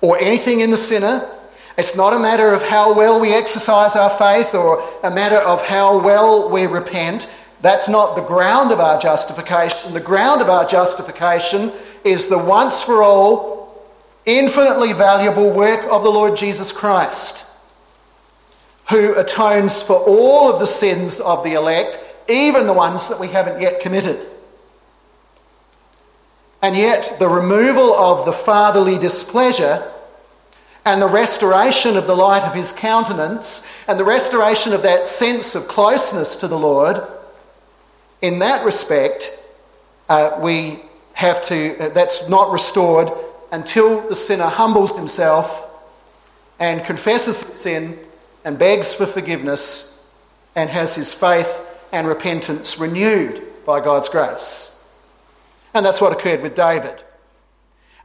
or 0.00 0.18
anything 0.18 0.60
in 0.60 0.70
the 0.70 0.76
sinner. 0.76 1.28
It's 1.76 1.96
not 1.96 2.12
a 2.12 2.18
matter 2.18 2.52
of 2.52 2.62
how 2.62 2.92
well 2.92 3.18
we 3.20 3.32
exercise 3.32 3.96
our 3.96 4.10
faith 4.10 4.54
or 4.54 4.86
a 5.02 5.10
matter 5.10 5.38
of 5.38 5.64
how 5.64 5.98
well 5.98 6.50
we 6.50 6.66
repent. 6.66 7.34
That's 7.60 7.88
not 7.88 8.14
the 8.14 8.22
ground 8.22 8.70
of 8.70 8.80
our 8.80 9.00
justification. 9.00 9.94
The 9.94 10.00
ground 10.00 10.42
of 10.42 10.48
our 10.48 10.64
justification 10.64 11.72
is 12.04 12.28
the 12.28 12.38
once 12.38 12.82
for 12.82 13.02
all, 13.02 13.58
infinitely 14.24 14.92
valuable 14.92 15.50
work 15.50 15.84
of 15.90 16.02
the 16.02 16.10
Lord 16.10 16.36
Jesus 16.36 16.70
Christ, 16.72 17.50
who 18.90 19.14
atones 19.14 19.82
for 19.82 19.96
all 19.96 20.52
of 20.52 20.60
the 20.60 20.66
sins 20.66 21.20
of 21.20 21.42
the 21.44 21.54
elect, 21.54 21.98
even 22.28 22.66
the 22.66 22.72
ones 22.72 23.08
that 23.08 23.18
we 23.18 23.28
haven't 23.28 23.60
yet 23.60 23.80
committed. 23.80 24.26
And 26.60 26.76
yet, 26.76 27.16
the 27.18 27.28
removal 27.28 27.94
of 27.94 28.24
the 28.24 28.32
fatherly 28.32 28.98
displeasure 28.98 29.92
and 30.84 31.00
the 31.00 31.08
restoration 31.08 31.96
of 31.96 32.06
the 32.06 32.16
light 32.16 32.42
of 32.42 32.54
his 32.54 32.72
countenance 32.72 33.70
and 33.86 33.98
the 33.98 34.04
restoration 34.04 34.72
of 34.72 34.82
that 34.82 35.06
sense 35.06 35.54
of 35.54 35.68
closeness 35.68 36.36
to 36.36 36.48
the 36.48 36.58
Lord, 36.58 36.98
in 38.20 38.40
that 38.40 38.64
respect, 38.64 39.38
uh, 40.08 40.38
we 40.40 40.80
have 41.18 41.42
to, 41.42 41.76
uh, 41.80 41.88
that's 41.88 42.28
not 42.28 42.52
restored 42.52 43.10
until 43.50 44.08
the 44.08 44.14
sinner 44.14 44.46
humbles 44.46 44.96
himself 44.96 45.68
and 46.60 46.84
confesses 46.84 47.44
his 47.44 47.56
sin 47.56 47.98
and 48.44 48.56
begs 48.56 48.94
for 48.94 49.04
forgiveness 49.04 50.08
and 50.54 50.70
has 50.70 50.94
his 50.94 51.12
faith 51.12 51.66
and 51.90 52.06
repentance 52.06 52.78
renewed 52.78 53.42
by 53.66 53.80
God's 53.80 54.08
grace. 54.08 54.88
And 55.74 55.84
that's 55.84 56.00
what 56.00 56.12
occurred 56.12 56.40
with 56.40 56.54
David. 56.54 57.02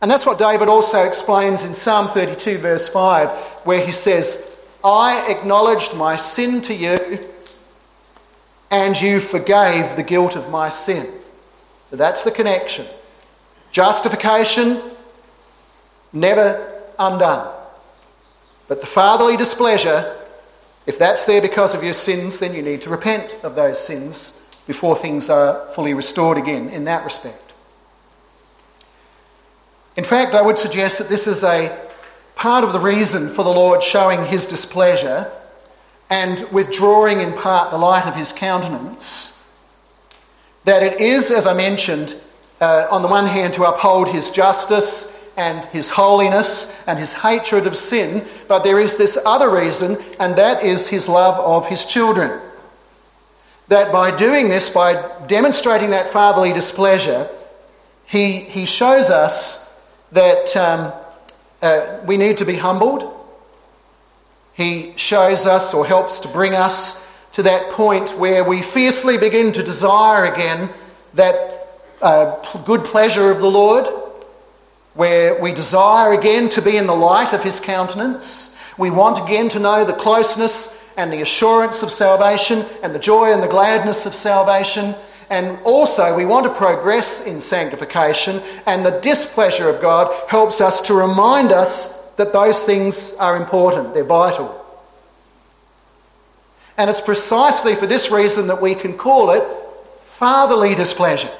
And 0.02 0.10
that's 0.10 0.26
what 0.26 0.40
David 0.40 0.68
also 0.68 1.06
explains 1.06 1.66
in 1.66 1.76
Psalm 1.76 2.08
32, 2.08 2.58
verse 2.58 2.90
5, 2.90 3.30
where 3.64 3.86
he 3.86 3.92
says, 3.92 4.60
I 4.84 5.32
acknowledged 5.32 5.96
my 5.96 6.16
sin 6.16 6.62
to 6.64 6.74
you, 6.74 7.30
and 8.72 9.00
you 9.00 9.20
forgave 9.20 9.96
the 9.98 10.04
guilt 10.04 10.36
of 10.36 10.50
my 10.50 10.70
sin. 10.70 11.06
So 11.92 11.96
that's 11.96 12.24
the 12.24 12.32
connection. 12.32 12.88
Justification, 13.74 14.80
never 16.14 16.82
undone. 16.98 17.52
But 18.68 18.80
the 18.80 18.88
fatherly 18.88 19.36
displeasure, 19.36 20.16
if 20.86 20.98
that's 20.98 21.26
there 21.26 21.42
because 21.42 21.74
of 21.76 21.84
your 21.84 21.94
sins, 21.94 22.40
then 22.40 22.54
you 22.54 22.62
need 22.62 22.82
to 22.84 22.90
repent 22.90 23.38
of 23.44 23.56
those 23.56 23.86
sins 23.86 24.48
before 24.68 24.96
things 24.96 25.30
are 25.30 25.68
fully 25.72 25.94
restored 25.94 26.38
again 26.38 26.70
in 26.70 26.86
that 26.86 27.04
respect. 27.04 27.54
In 29.98 30.04
fact, 30.04 30.36
I 30.36 30.42
would 30.42 30.58
suggest 30.58 31.00
that 31.00 31.10
this 31.10 31.28
is 31.28 31.44
a 31.44 31.78
part 32.36 32.64
of 32.64 32.74
the 32.74 32.80
reason 32.80 33.28
for 33.28 33.44
the 33.44 33.50
Lord 33.50 33.84
showing 33.84 34.26
his 34.26 34.48
displeasure 34.48 35.32
and 36.10 36.46
withdrawing 36.52 37.22
in 37.22 37.34
part 37.34 37.72
the 37.72 37.78
light 37.78 38.06
of 38.06 38.16
his 38.16 38.32
countenance 38.32 39.52
That 40.66 40.84
it 40.84 41.02
is, 41.02 41.32
as 41.32 41.46
I 41.48 41.54
mentioned, 41.54 42.16
uh, 42.62 42.88
on 42.90 43.02
the 43.02 43.08
one 43.08 43.28
hand 43.28 43.54
to 43.56 43.64
uphold 43.64 44.10
his 44.10 44.32
justice 44.32 45.32
and 45.38 45.66
his 45.66 45.90
holiness 45.90 46.88
and 46.88 47.00
his 47.00 47.14
hatred 47.14 47.66
of 47.66 47.76
sin, 47.76 48.26
but 48.48 48.64
there 48.64 48.80
is 48.80 48.98
this 48.98 49.18
other 49.26 49.50
reason, 49.50 49.98
and 50.20 50.36
that 50.36 50.64
is 50.64 50.88
his 50.88 51.10
love 51.10 51.40
of 51.40 51.68
his 51.68 51.86
children. 51.86 52.40
That 53.68 53.92
by 53.92 54.16
doing 54.16 54.50
this, 54.50 54.74
by 54.74 54.94
demonstrating 55.28 55.90
that 55.92 56.10
fatherly 56.10 56.54
displeasure, 56.54 57.28
he, 58.06 58.40
he 58.42 58.66
shows 58.66 59.10
us 59.10 59.82
that 60.12 60.56
um, 60.56 60.94
uh, 61.62 62.00
we 62.06 62.18
need 62.18 62.38
to 62.38 62.46
be 62.46 62.56
humbled. 62.56 63.10
He 64.54 64.94
shows 64.98 65.48
us 65.48 65.74
or 65.74 65.86
helps 65.86 66.20
to 66.20 66.28
bring 66.28 66.54
us 66.54 67.04
to 67.32 67.42
that 67.44 67.72
point 67.72 68.12
where 68.20 68.44
we 68.44 68.62
fiercely 68.62 69.18
begin 69.18 69.52
to 69.54 69.64
desire 69.64 70.32
again 70.32 70.70
that 71.16 71.63
uh, 72.04 72.62
good 72.66 72.84
pleasure 72.84 73.32
of 73.32 73.40
the 73.40 73.50
Lord 73.50 73.88
where 74.94 75.42
we 75.42 75.54
desire 75.54 76.14
again 76.14 76.50
to 76.50 76.62
be 76.62 76.78
in 76.78 76.86
the 76.86 76.96
light 76.96 77.34
of 77.34 77.44
his 77.44 77.60
countenance. 77.60 78.60
We 78.78 78.92
want 78.92 79.24
again 79.24 79.50
to 79.50 79.60
know 79.60 79.86
the 79.86 79.94
closeness 79.94 80.92
and 80.98 81.12
the 81.12 81.22
assurance 81.22 81.82
of 81.82 81.92
salvation 81.92 82.66
and 82.84 82.94
the 82.94 83.00
joy 83.00 83.34
and 83.34 83.42
the 83.42 83.48
gladness 83.48 84.06
of 84.06 84.14
salvation. 84.14 84.94
And 85.30 85.58
also, 85.64 86.16
we 86.16 86.26
want 86.26 86.46
to 86.46 86.54
progress 86.54 87.26
in 87.26 87.40
sanctification, 87.40 88.40
and 88.68 88.86
the 88.86 89.00
displeasure 89.00 89.68
of 89.68 89.82
God 89.82 90.14
helps 90.30 90.62
us 90.62 90.82
to 90.82 90.94
remind 90.94 91.52
us 91.52 92.12
that 92.16 92.34
those 92.34 92.64
things 92.64 93.16
are 93.18 93.36
important, 93.36 93.96
they're 93.96 94.04
vital. 94.04 94.60
And 96.78 96.90
it's 96.90 97.02
precisely 97.02 97.74
for 97.76 97.88
this 97.88 98.12
reason 98.12 98.48
that 98.48 98.62
we 98.62 98.76
can 98.76 98.94
call 98.94 99.32
it 99.32 99.44
fatherly 100.04 100.76
displeasure. 100.76 101.32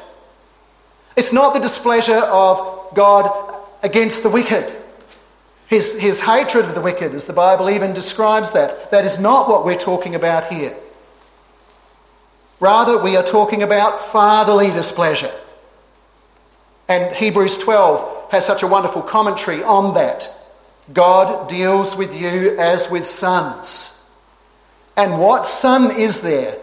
It's 1.16 1.34
not 1.34 1.54
the 1.54 1.60
displeasure 1.60 2.18
of 2.18 2.90
God 2.94 3.30
against 3.84 4.24
the 4.24 4.30
wicked. 4.30 4.74
His, 5.68 6.00
his 6.00 6.22
hatred 6.22 6.66
of 6.66 6.76
the 6.76 6.82
wicked, 6.82 7.14
as 7.14 7.26
the 7.26 7.34
Bible 7.34 7.70
even 7.70 7.94
describes 7.94 8.52
that. 8.54 8.92
That 8.92 9.06
is 9.06 9.20
not 9.20 9.50
what 9.50 9.66
we're 9.66 9.78
talking 9.78 10.16
about 10.16 10.46
here. 10.46 10.76
Rather, 12.60 13.02
we 13.02 13.18
are 13.18 13.24
talking 13.24 13.64
about 13.64 14.00
fatherly 14.00 14.72
displeasure. 14.72 15.32
And 16.88 17.14
Hebrews 17.16 17.58
12 17.58 18.32
has 18.32 18.46
such 18.46 18.64
a 18.64 18.68
wonderful 18.68 19.02
commentary 19.02 19.64
on 19.64 19.94
that. 19.96 20.30
God 20.92 21.48
deals 21.48 21.98
with 21.98 22.20
you 22.20 22.58
as 22.60 22.92
with 22.92 23.06
sons. 23.06 24.12
And 24.96 25.20
what 25.20 25.46
son 25.46 25.98
is 25.98 26.22
there 26.22 26.58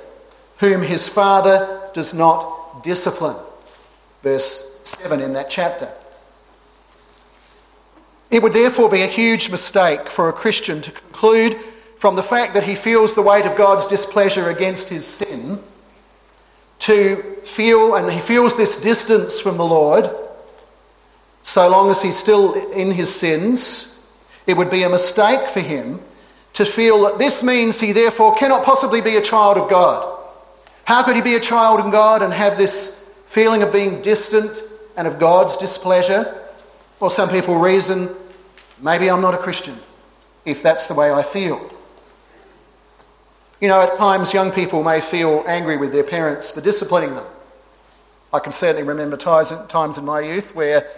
whom 0.59 0.83
his 0.83 1.09
father 1.09 1.81
does 1.95 2.15
not 2.15 2.85
discipline? 2.85 3.37
Verse 4.23 4.81
7 4.85 5.21
in 5.21 5.33
that 5.33 5.51
chapter. 5.51 5.89
It 8.31 8.43
would 8.43 8.53
therefore 8.53 8.89
be 8.89 9.03
a 9.03 9.07
huge 9.07 9.51
mistake 9.51 10.09
for 10.09 10.29
a 10.29 10.33
Christian 10.33 10.81
to 10.83 10.91
conclude 10.93 11.55
from 11.99 12.17
the 12.17 12.23
fact 12.23 12.55
that 12.55 12.65
he 12.65 12.75
feels 12.75 13.15
the 13.15 13.23
weight 13.23 13.45
of 13.45 13.57
God's 13.57 13.87
displeasure 13.87 14.49
against 14.49 14.89
his 14.89 15.07
sin 15.07 15.59
to 16.81 17.17
feel, 17.43 17.95
and 17.95 18.11
he 18.11 18.21
feels 18.21 18.57
this 18.57 18.81
distance 18.81 19.41
from 19.41 19.59
the 19.59 19.65
Lord, 19.65 20.09
so 21.43 21.69
long 21.69 21.91
as 21.91 22.03
he's 22.03 22.17
still 22.17 22.55
in 22.73 22.91
his 22.91 23.15
sins, 23.15 24.11
it 24.47 24.57
would 24.57 24.71
be 24.71 24.83
a 24.83 24.89
mistake 24.89 25.49
for 25.49 25.61
him 25.61 26.01
to 26.55 26.65
feel 26.65 27.03
that 27.03 27.19
this 27.19 27.43
means 27.43 27.81
he 27.81 27.93
therefore 27.93 28.35
cannot 28.35 28.65
possibly 28.65 29.01
be 29.01 29.17
a 29.17 29.23
child 29.23 29.57
of 29.57 29.69
God. 29.69 30.19
How 30.85 31.03
could 31.03 31.17
he 31.17 31.23
be 31.23 31.35
a 31.35 31.41
child 31.41 31.81
of 31.81 31.93
God 31.93 32.23
and 32.23 32.33
have 32.33 32.57
this 32.57 33.00
feeling 33.31 33.63
of 33.63 33.73
being 33.73 34.03
distant 34.03 34.61
and 34.97 35.07
of 35.07 35.21
God's 35.21 35.57
displeasure? 35.57 36.37
Well, 36.99 37.11
some 37.11 37.29
people 37.29 37.61
reason 37.61 38.09
maybe 38.83 39.09
I'm 39.09 39.21
not 39.21 39.35
a 39.35 39.39
Christian 39.39 39.77
if 40.45 40.65
that's 40.65 40.89
the 40.89 40.95
way 40.95 41.13
I 41.13 41.23
feel. 41.23 41.71
You 43.61 43.69
know, 43.69 43.83
at 43.83 43.97
times 43.97 44.35
young 44.35 44.51
people 44.51 44.83
may 44.83 45.01
feel 45.01 45.45
angry 45.47 45.77
with 45.77 45.93
their 45.93 46.03
parents 46.03 46.51
for 46.51 46.61
disciplining 46.61 47.15
them. 47.15 47.25
I 48.33 48.41
can 48.41 48.51
certainly 48.51 48.83
remember 48.83 49.17
times 49.17 49.97
in 49.97 50.05
my 50.05 50.21
youth 50.21 50.53
where 50.57 50.91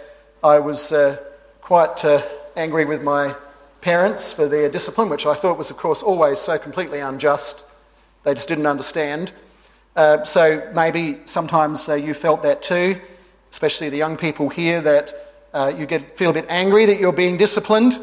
I 0.43 0.57
was 0.57 0.91
uh, 0.91 1.17
quite 1.61 2.03
uh, 2.03 2.23
angry 2.55 2.85
with 2.85 3.03
my 3.03 3.35
parents 3.81 4.33
for 4.33 4.47
their 4.47 4.69
discipline, 4.69 5.09
which 5.09 5.27
I 5.27 5.35
thought 5.35 5.57
was, 5.59 5.69
of 5.69 5.77
course, 5.77 6.01
always 6.01 6.39
so 6.39 6.57
completely 6.57 6.99
unjust. 6.99 7.67
They 8.23 8.33
just 8.33 8.47
didn't 8.47 8.65
understand. 8.65 9.33
Uh, 9.95 10.23
so 10.23 10.71
maybe 10.73 11.19
sometimes 11.25 11.87
uh, 11.87 11.93
you 11.93 12.13
felt 12.13 12.41
that 12.43 12.61
too, 12.61 12.99
especially 13.51 13.89
the 13.89 13.97
young 13.97 14.17
people 14.17 14.49
here, 14.49 14.81
that 14.81 15.13
uh, 15.53 15.71
you 15.77 15.85
get, 15.85 16.17
feel 16.17 16.31
a 16.31 16.33
bit 16.33 16.45
angry 16.49 16.85
that 16.85 16.99
you're 16.99 17.13
being 17.13 17.37
disciplined. 17.37 17.99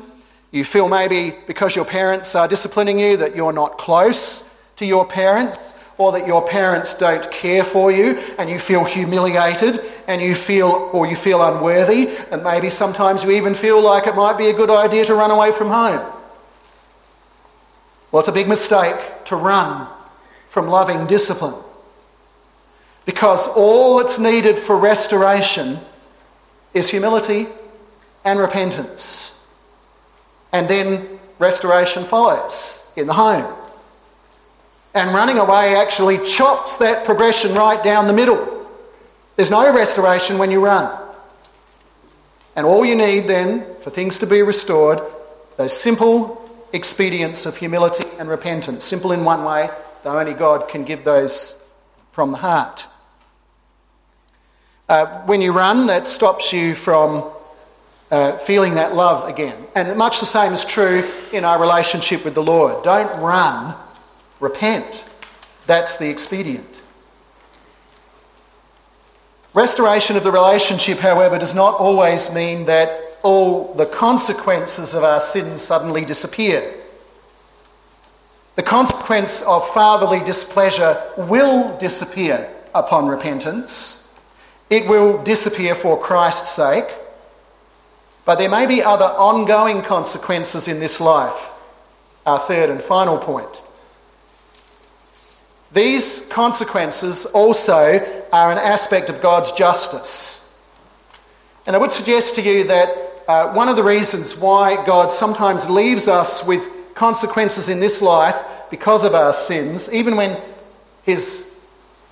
You 0.53 0.65
feel 0.65 0.89
maybe 0.89 1.37
because 1.47 1.75
your 1.75 1.85
parents 1.85 2.35
are 2.35 2.47
disciplining 2.47 3.01
you 3.01 3.17
that 3.17 3.35
you're 3.35 3.53
not 3.53 3.77
close 3.79 4.57
to 4.77 4.87
your 4.87 5.05
parents 5.05 5.85
or 5.99 6.13
that 6.13 6.27
your 6.27 6.47
parents 6.47 6.97
don't 6.97 7.29
care 7.31 7.65
for 7.65 7.91
you 7.91 8.19
and 8.39 8.49
you 8.49 8.59
feel 8.59 8.85
humiliated 8.85 9.81
and 10.07 10.23
you 10.23 10.35
feel 10.35 10.91
or 10.93 11.07
you 11.07 11.17
feel 11.17 11.43
unworthy 11.43 12.09
and 12.31 12.43
maybe 12.43 12.71
sometimes 12.71 13.25
you 13.25 13.33
even 13.33 13.53
feel 13.53 13.83
like 13.83 14.07
it 14.07 14.15
might 14.15 14.39
be 14.39 14.49
a 14.49 14.53
good 14.53 14.71
idea 14.71 15.05
to 15.05 15.15
run 15.15 15.31
away 15.31 15.53
from 15.53 15.69
home. 15.69 16.01
Well, 18.11 18.21
it's 18.21 18.29
a 18.29 18.33
big 18.33 18.49
mistake 18.49 18.97
to 19.27 19.37
run 19.37 19.89
from 20.49 20.69
loving 20.69 21.07
discipline 21.07 21.55
because 23.11 23.57
all 23.57 23.99
that's 23.99 24.21
needed 24.21 24.57
for 24.57 24.77
restoration 24.77 25.77
is 26.75 26.89
humility 26.89 27.49
and 28.25 28.39
repentance. 28.39 29.53
And 30.53 30.69
then 30.69 31.19
restoration 31.41 32.05
follows 32.05 32.93
in 32.97 33.09
the 33.09 33.13
home. 33.13 33.53
And 34.95 35.13
running 35.13 35.39
away 35.39 35.75
actually 35.75 36.25
chops 36.25 36.77
that 36.77 37.05
progression 37.05 37.53
right 37.55 37.83
down 37.83 38.07
the 38.07 38.13
middle. 38.13 38.69
There's 39.35 39.51
no 39.51 39.75
restoration 39.75 40.39
when 40.39 40.53
you 40.53 40.65
run. 40.65 40.97
And 42.55 42.65
all 42.65 42.85
you 42.85 42.95
need 42.95 43.27
then 43.27 43.75
for 43.83 43.91
things 43.91 44.21
to 44.21 44.27
be 44.29 44.43
restored, 44.43 45.01
those 45.57 45.77
simple 45.77 46.49
expedients 46.73 47.45
of 47.45 47.57
humility 47.57 48.09
and 48.21 48.29
repentance, 48.29 48.85
simple 48.85 49.11
in 49.11 49.25
one 49.25 49.43
way, 49.43 49.69
though 50.05 50.17
only 50.17 50.35
God 50.35 50.69
can 50.69 50.85
give 50.85 51.03
those 51.03 51.69
from 52.13 52.31
the 52.31 52.39
heart. 52.39 52.87
Uh, 54.91 55.23
when 55.23 55.41
you 55.41 55.53
run, 55.53 55.87
that 55.87 56.09
stops 56.09 56.53
you 56.53 56.75
from 56.75 57.31
uh, 58.11 58.33
feeling 58.39 58.75
that 58.75 58.93
love 58.93 59.29
again. 59.29 59.57
And 59.77 59.97
much 59.97 60.19
the 60.19 60.27
same 60.27 60.53
is 60.53 60.65
true 60.65 61.09
in 61.33 61.45
our 61.45 61.61
relationship 61.61 62.25
with 62.25 62.35
the 62.35 62.43
Lord. 62.43 62.83
Don't 62.83 63.21
run, 63.21 63.77
repent. 64.41 65.09
That's 65.69 65.97
the 65.97 66.11
expedient. 66.11 66.83
Restoration 69.55 70.17
of 70.17 70.25
the 70.25 70.33
relationship, 70.33 70.99
however, 70.99 71.39
does 71.39 71.55
not 71.55 71.79
always 71.79 72.35
mean 72.35 72.65
that 72.65 73.17
all 73.23 73.73
the 73.75 73.87
consequences 73.87 74.93
of 74.93 75.05
our 75.05 75.21
sins 75.21 75.63
suddenly 75.63 76.05
disappear. 76.05 76.75
The 78.57 78.65
consequence 78.65 79.47
of 79.47 79.69
fatherly 79.71 80.19
displeasure 80.25 81.01
will 81.17 81.79
disappear 81.79 82.51
upon 82.75 83.07
repentance. 83.07 84.00
It 84.71 84.87
will 84.87 85.21
disappear 85.23 85.75
for 85.75 86.01
Christ's 86.01 86.51
sake, 86.51 86.89
but 88.25 88.39
there 88.39 88.49
may 88.49 88.67
be 88.67 88.83
other 88.83 89.05
ongoing 89.05 89.83
consequences 89.83 90.69
in 90.69 90.79
this 90.79 91.01
life. 91.01 91.53
Our 92.25 92.39
third 92.39 92.71
and 92.71 92.81
final 92.81 93.19
point. 93.19 93.63
These 95.73 96.29
consequences 96.29 97.27
also 97.27 97.99
are 98.33 98.53
an 98.53 98.59
aspect 98.59 99.09
of 99.09 99.21
God's 99.21 99.53
justice. 99.53 100.65
And 101.67 101.75
I 101.75 101.79
would 101.79 101.93
suggest 101.93 102.35
to 102.37 102.43
you 102.43 102.65
that 102.65 103.11
uh, 103.27 103.53
one 103.53 103.69
of 103.69 103.77
the 103.77 103.83
reasons 103.83 104.37
why 104.37 104.85
God 104.85 105.11
sometimes 105.11 105.71
leaves 105.71 106.09
us 106.09 106.47
with 106.47 106.95
consequences 106.95 107.69
in 107.69 107.81
this 107.81 108.03
life 108.03 108.37
because 108.71 109.05
of 109.05 109.15
our 109.15 109.33
sins, 109.33 109.93
even 109.95 110.17
when 110.17 110.41
His 111.05 111.50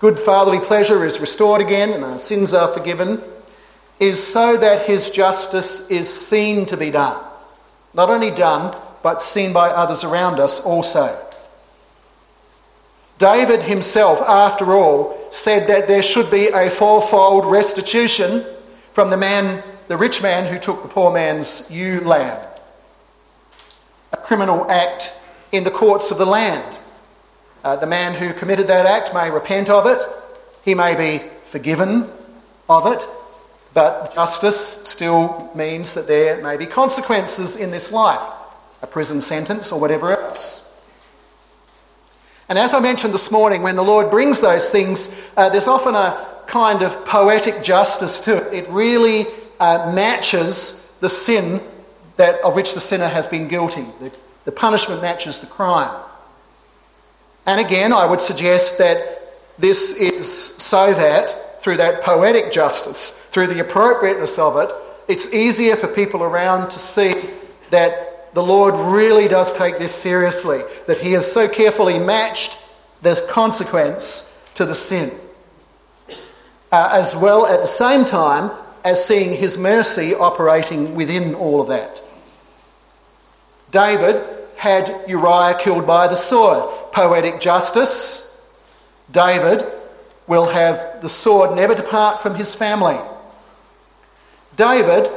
good 0.01 0.19
fatherly 0.19 0.61
pleasure 0.61 1.05
is 1.05 1.21
restored 1.21 1.61
again 1.61 1.93
and 1.93 2.05
our 2.05 2.19
sins 2.19 2.55
are 2.55 2.69
forgiven, 2.69 3.23
is 4.01 4.25
so 4.25 4.57
that 4.57 4.87
his 4.87 5.11
justice 5.11 5.91
is 5.91 6.13
seen 6.13 6.67
to 6.67 6.77
be 6.77 6.91
done. 6.91 7.23
Not 7.95 8.11
only 8.11 8.31
done, 8.31 8.77
but 9.03 9.21
seen 9.23 9.53
by 9.53 9.71
others 9.71 10.05
around 10.05 10.39
us 10.39 10.65
also. 10.65 11.17
David 13.19 13.65
himself, 13.65 14.21
after 14.21 14.73
all, 14.73 15.19
said 15.31 15.67
that 15.69 15.89
there 15.89 16.03
should 16.03 16.31
be 16.31 16.49
a 16.49 16.71
fourfold 16.71 17.45
restitution 17.45 18.45
from 18.93 19.11
the 19.11 19.17
man, 19.17 19.63
the 19.89 19.97
rich 19.97 20.23
man 20.23 20.53
who 20.53 20.59
took 20.59 20.83
the 20.83 20.89
poor 20.89 21.13
man's 21.13 21.71
ewe 21.71 22.01
lamb. 22.01 22.41
A 24.13 24.17
criminal 24.17 24.71
act 24.71 25.21
in 25.51 25.65
the 25.65 25.71
courts 25.71 26.13
of 26.13 26.19
the 26.19 26.27
land. 26.27 26.79
Uh, 27.69 27.77
the 27.77 27.87
man 27.87 28.15
who 28.15 28.33
committed 28.33 28.67
that 28.67 28.87
act 28.87 29.13
may 29.13 29.31
repent 29.31 29.69
of 29.69 29.85
it, 29.85 30.03
he 30.65 30.75
may 30.75 30.97
be 30.97 31.23
forgiven 31.43 32.11
of 32.67 32.87
it, 32.87 33.07
but 33.75 34.15
justice 34.15 34.89
still 34.89 35.51
means 35.55 35.93
that 35.93 36.07
there 36.07 36.43
may 36.43 36.57
be 36.57 36.65
consequences 36.65 37.61
in 37.61 37.71
this 37.71 37.93
life, 37.93 38.27
a 38.81 38.87
prison 38.87 39.21
sentence 39.21 39.71
or 39.71 39.79
whatever 39.79 40.19
else. 40.19 40.83
And 42.49 42.59
as 42.59 42.73
I 42.73 42.81
mentioned 42.81 43.13
this 43.13 43.31
morning, 43.31 43.61
when 43.61 43.77
the 43.77 43.85
Lord 43.85 44.09
brings 44.09 44.41
those 44.41 44.71
things, 44.71 45.31
uh, 45.37 45.51
there's 45.51 45.69
often 45.69 45.95
a 45.95 46.27
kind 46.47 46.81
of 46.83 47.05
poetic 47.05 47.63
justice 47.63 48.25
to 48.25 48.35
it. 48.35 48.65
It 48.65 48.71
really 48.71 49.27
uh, 49.61 49.93
matches 49.95 50.97
the 51.03 51.11
sin 51.11 51.61
that, 52.17 52.41
of 52.41 52.55
which 52.55 52.73
the 52.73 52.81
sinner 52.81 53.09
has 53.09 53.27
been 53.27 53.47
guilty. 53.47 53.85
The, 54.01 54.17
the 54.45 54.53
punishment 54.53 55.03
matches 55.03 55.43
the 55.43 55.49
crime. 55.49 56.05
And 57.49 57.61
again, 57.61 57.95
I 57.95 58.05
would 58.05 58.21
suggest 58.21 58.77
that 58.77 59.23
this 59.57 59.97
is 59.97 60.31
so 60.31 60.93
that 60.93 61.63
through 61.63 61.79
that 61.79 62.03
poetic 62.03 62.53
justice, 62.53 63.23
through 63.31 63.47
the 63.47 63.61
appropriateness 63.61 64.39
of 64.39 64.59
it, 64.59 64.71
it's 65.09 65.33
easier 65.33 65.75
for 65.75 65.89
people 65.89 66.23
around 66.23 66.69
to 66.69 66.79
see 66.79 67.15
that 67.71 68.35
the 68.35 68.43
Lord 68.43 68.75
really 68.93 69.29
does 69.29 69.57
take 69.57 69.79
this 69.79 69.95
seriously, 69.95 70.61
that 70.87 70.99
He 70.99 71.13
has 71.13 71.33
so 71.33 71.49
carefully 71.49 71.99
matched 71.99 72.63
the 73.01 73.27
consequence 73.31 74.47
to 74.55 74.67
the 74.67 74.75
sin. 74.75 75.11
Uh, 76.71 76.91
as 76.93 77.17
well 77.17 77.47
at 77.47 77.63
the 77.63 77.67
same 77.67 78.05
time 78.05 78.51
as 78.85 79.03
seeing 79.03 79.33
His 79.33 79.57
mercy 79.57 80.15
operating 80.15 80.95
within 80.95 81.35
all 81.35 81.63
of 81.63 81.69
that. 81.69 82.03
David 83.71 84.23
had 84.59 84.95
Uriah 85.09 85.57
killed 85.59 85.87
by 85.87 86.09
the 86.09 86.15
sword. 86.15 86.75
Poetic 86.99 87.39
justice. 87.39 88.45
David 89.13 89.65
will 90.27 90.49
have 90.49 91.01
the 91.01 91.09
sword 91.09 91.55
never 91.55 91.73
depart 91.73 92.21
from 92.21 92.35
his 92.35 92.57
family. 92.57 92.99
David 94.57 95.09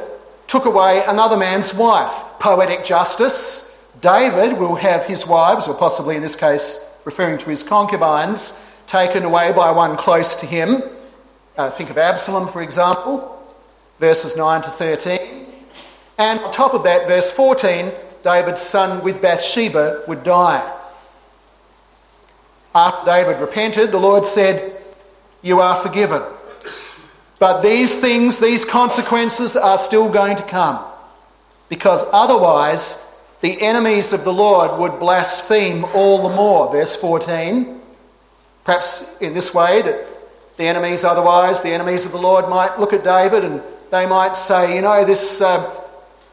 took 0.46 0.64
away 0.64 1.02
another 1.04 1.36
man's 1.36 1.74
wife. 1.74 2.14
Poetic 2.38 2.84
justice. 2.84 3.84
David 4.00 4.56
will 4.56 4.76
have 4.76 5.06
his 5.06 5.26
wives, 5.26 5.66
or 5.66 5.74
possibly 5.76 6.14
in 6.14 6.22
this 6.22 6.36
case 6.36 7.00
referring 7.04 7.36
to 7.38 7.50
his 7.50 7.64
concubines, 7.64 8.64
taken 8.86 9.24
away 9.24 9.52
by 9.52 9.72
one 9.72 9.96
close 9.96 10.36
to 10.36 10.46
him. 10.46 10.84
Uh, 11.56 11.68
think 11.68 11.90
of 11.90 11.98
Absalom, 11.98 12.46
for 12.46 12.62
example, 12.62 13.44
verses 13.98 14.36
9 14.36 14.62
to 14.62 14.70
13. 14.70 15.18
And 16.18 16.38
on 16.38 16.52
top 16.52 16.74
of 16.74 16.84
that, 16.84 17.08
verse 17.08 17.32
14, 17.32 17.90
David's 18.22 18.60
son 18.60 19.02
with 19.02 19.20
Bathsheba 19.20 20.04
would 20.06 20.22
die. 20.22 20.78
After 22.74 23.04
David 23.04 23.40
repented, 23.40 23.92
the 23.92 23.98
Lord 23.98 24.24
said, 24.24 24.80
You 25.42 25.60
are 25.60 25.76
forgiven. 25.76 26.22
But 27.38 27.60
these 27.60 28.00
things, 28.00 28.38
these 28.38 28.64
consequences 28.64 29.56
are 29.56 29.76
still 29.76 30.10
going 30.10 30.36
to 30.36 30.42
come. 30.44 30.82
Because 31.68 32.08
otherwise, 32.12 33.20
the 33.40 33.60
enemies 33.60 34.12
of 34.12 34.24
the 34.24 34.32
Lord 34.32 34.78
would 34.78 35.00
blaspheme 35.00 35.84
all 35.94 36.28
the 36.28 36.34
more. 36.34 36.70
Verse 36.70 36.94
14. 36.96 37.80
Perhaps 38.64 39.20
in 39.20 39.34
this 39.34 39.52
way, 39.52 39.82
that 39.82 40.06
the 40.56 40.64
enemies, 40.64 41.04
otherwise, 41.04 41.62
the 41.62 41.70
enemies 41.70 42.06
of 42.06 42.12
the 42.12 42.18
Lord 42.18 42.48
might 42.48 42.78
look 42.78 42.92
at 42.92 43.02
David 43.02 43.44
and 43.44 43.60
they 43.90 44.06
might 44.06 44.36
say, 44.36 44.76
You 44.76 44.82
know, 44.82 45.04
this 45.04 45.42
uh, 45.42 45.68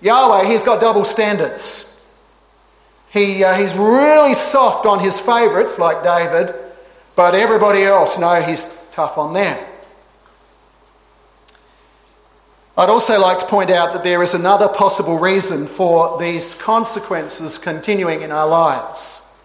Yahweh, 0.02 0.46
he's 0.46 0.62
got 0.62 0.80
double 0.80 1.04
standards. 1.04 1.89
He, 3.12 3.44
uh, 3.44 3.56
he's 3.56 3.76
really 3.76 4.34
soft 4.34 4.86
on 4.86 5.00
his 5.00 5.20
favourites, 5.20 5.80
like 5.80 6.04
David, 6.04 6.54
but 7.16 7.34
everybody 7.34 7.84
else, 7.84 8.20
no, 8.20 8.42
he's 8.42 8.78
tough 8.92 9.18
on 9.18 9.34
them. 9.34 9.58
I'd 12.78 12.90
also 12.90 13.20
like 13.20 13.40
to 13.40 13.46
point 13.46 13.72
out 13.72 13.92
that 13.92 14.06
there 14.06 14.24
is 14.24 14.34
another 14.34 14.70
possible 14.70 15.20
reason 15.20 15.68
for 15.68 16.18
these 16.18 16.56
consequences 16.56 17.58
continuing 17.58 18.22
in 18.22 18.32
our 18.32 18.48
lives. 18.48 19.36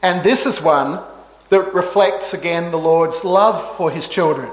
And 0.00 0.22
this 0.22 0.46
is 0.46 0.62
one 0.62 1.00
that 1.48 1.74
reflects 1.74 2.32
again 2.32 2.70
the 2.70 2.78
Lord's 2.78 3.24
love 3.24 3.76
for 3.76 3.90
his 3.90 4.08
children. 4.08 4.52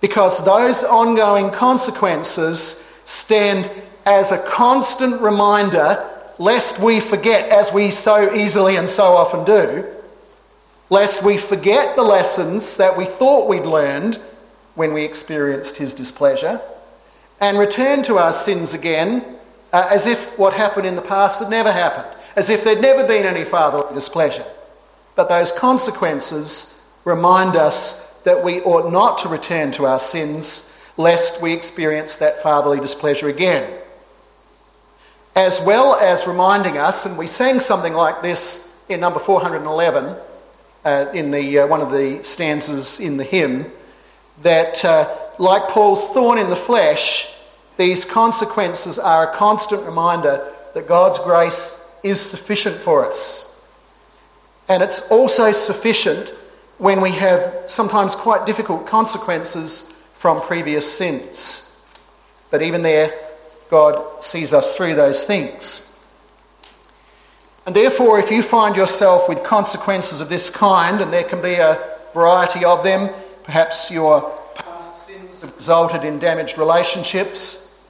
Because 0.00 0.44
those 0.44 0.82
ongoing 0.82 1.50
consequences 1.50 2.92
stand 3.04 3.70
as 4.04 4.32
a 4.32 4.44
constant 4.48 5.20
reminder 5.20 6.09
lest 6.40 6.82
we 6.82 7.00
forget, 7.00 7.50
as 7.50 7.70
we 7.70 7.90
so 7.90 8.34
easily 8.34 8.76
and 8.76 8.88
so 8.88 9.14
often 9.14 9.44
do, 9.44 9.86
lest 10.88 11.24
we 11.24 11.36
forget 11.36 11.94
the 11.96 12.02
lessons 12.02 12.78
that 12.78 12.96
we 12.96 13.04
thought 13.04 13.46
we'd 13.46 13.66
learned 13.66 14.16
when 14.74 14.94
we 14.94 15.04
experienced 15.04 15.76
his 15.76 15.92
displeasure 15.92 16.58
and 17.42 17.58
return 17.58 18.02
to 18.02 18.16
our 18.16 18.32
sins 18.32 18.72
again 18.72 19.22
uh, 19.74 19.86
as 19.90 20.06
if 20.06 20.38
what 20.38 20.54
happened 20.54 20.86
in 20.86 20.96
the 20.96 21.02
past 21.02 21.40
had 21.40 21.50
never 21.50 21.70
happened, 21.70 22.08
as 22.36 22.48
if 22.48 22.64
there'd 22.64 22.80
never 22.80 23.06
been 23.06 23.26
any 23.26 23.44
fatherly 23.44 23.92
displeasure. 23.92 24.44
But 25.16 25.28
those 25.28 25.52
consequences 25.52 26.90
remind 27.04 27.54
us 27.54 28.22
that 28.22 28.42
we 28.42 28.62
ought 28.62 28.90
not 28.90 29.18
to 29.18 29.28
return 29.28 29.72
to 29.72 29.84
our 29.84 29.98
sins 29.98 30.80
lest 30.96 31.42
we 31.42 31.52
experience 31.52 32.16
that 32.16 32.42
fatherly 32.42 32.80
displeasure 32.80 33.28
again 33.28 33.80
as 35.36 35.60
well 35.64 35.94
as 35.94 36.26
reminding 36.26 36.78
us, 36.78 37.06
and 37.06 37.16
we 37.16 37.26
sang 37.26 37.60
something 37.60 37.94
like 37.94 38.22
this 38.22 38.84
in 38.88 39.00
number 39.00 39.20
411 39.20 40.16
uh, 40.84 41.06
in 41.14 41.30
the, 41.30 41.60
uh, 41.60 41.66
one 41.66 41.80
of 41.80 41.90
the 41.90 42.22
stanzas 42.24 43.00
in 43.00 43.16
the 43.16 43.24
hymn, 43.24 43.66
that 44.42 44.84
uh, 44.84 45.08
like 45.38 45.68
Paul's 45.68 46.12
thorn 46.12 46.38
in 46.38 46.50
the 46.50 46.56
flesh, 46.56 47.36
these 47.76 48.04
consequences 48.04 48.98
are 48.98 49.30
a 49.30 49.36
constant 49.36 49.84
reminder 49.84 50.52
that 50.74 50.88
God's 50.88 51.18
grace 51.18 51.94
is 52.02 52.20
sufficient 52.20 52.76
for 52.76 53.06
us. 53.06 53.50
And 54.68 54.82
it's 54.82 55.10
also 55.10 55.52
sufficient 55.52 56.30
when 56.78 57.00
we 57.00 57.10
have 57.12 57.64
sometimes 57.66 58.14
quite 58.14 58.46
difficult 58.46 58.86
consequences 58.86 59.92
from 60.14 60.40
previous 60.40 60.90
sins. 60.90 61.82
But 62.50 62.62
even 62.62 62.82
there, 62.82 63.12
God 63.70 64.22
sees 64.22 64.52
us 64.52 64.76
through 64.76 64.96
those 64.96 65.24
things. 65.24 65.86
And 67.66 67.76
therefore, 67.76 68.18
if 68.18 68.30
you 68.30 68.42
find 68.42 68.76
yourself 68.76 69.28
with 69.28 69.44
consequences 69.44 70.20
of 70.20 70.28
this 70.28 70.50
kind, 70.50 71.00
and 71.00 71.12
there 71.12 71.24
can 71.24 71.40
be 71.40 71.54
a 71.54 71.78
variety 72.12 72.64
of 72.64 72.82
them, 72.82 73.10
perhaps 73.44 73.92
your 73.92 74.22
past 74.56 75.06
sins 75.06 75.42
have 75.42 75.56
resulted 75.56 76.04
in 76.04 76.18
damaged 76.18 76.58
relationships, 76.58 77.80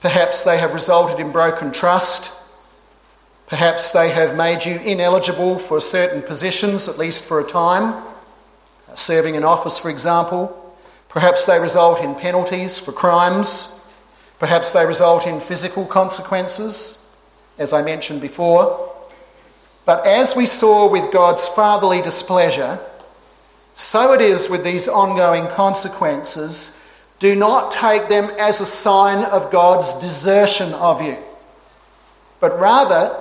perhaps 0.00 0.42
they 0.42 0.58
have 0.58 0.74
resulted 0.74 1.20
in 1.20 1.30
broken 1.30 1.70
trust, 1.70 2.42
perhaps 3.46 3.92
they 3.92 4.10
have 4.10 4.36
made 4.36 4.64
you 4.64 4.76
ineligible 4.80 5.58
for 5.58 5.80
certain 5.80 6.22
positions, 6.22 6.88
at 6.88 6.98
least 6.98 7.24
for 7.24 7.40
a 7.40 7.44
time, 7.44 8.02
serving 8.94 9.36
in 9.36 9.44
office, 9.44 9.78
for 9.78 9.90
example, 9.90 10.74
perhaps 11.08 11.46
they 11.46 11.60
result 11.60 12.02
in 12.02 12.14
penalties 12.14 12.78
for 12.78 12.90
crimes. 12.90 13.77
Perhaps 14.38 14.72
they 14.72 14.86
result 14.86 15.26
in 15.26 15.40
physical 15.40 15.84
consequences, 15.84 17.16
as 17.58 17.72
I 17.72 17.82
mentioned 17.82 18.20
before. 18.20 18.92
But 19.84 20.06
as 20.06 20.36
we 20.36 20.46
saw 20.46 20.88
with 20.88 21.12
God's 21.12 21.48
fatherly 21.48 22.02
displeasure, 22.02 22.78
so 23.74 24.12
it 24.12 24.20
is 24.20 24.50
with 24.50 24.64
these 24.64 24.88
ongoing 24.88 25.46
consequences. 25.46 26.84
Do 27.20 27.34
not 27.34 27.70
take 27.70 28.08
them 28.08 28.30
as 28.38 28.60
a 28.60 28.66
sign 28.66 29.24
of 29.24 29.50
God's 29.50 30.00
desertion 30.00 30.72
of 30.74 31.00
you, 31.00 31.16
but 32.40 32.58
rather 32.58 33.16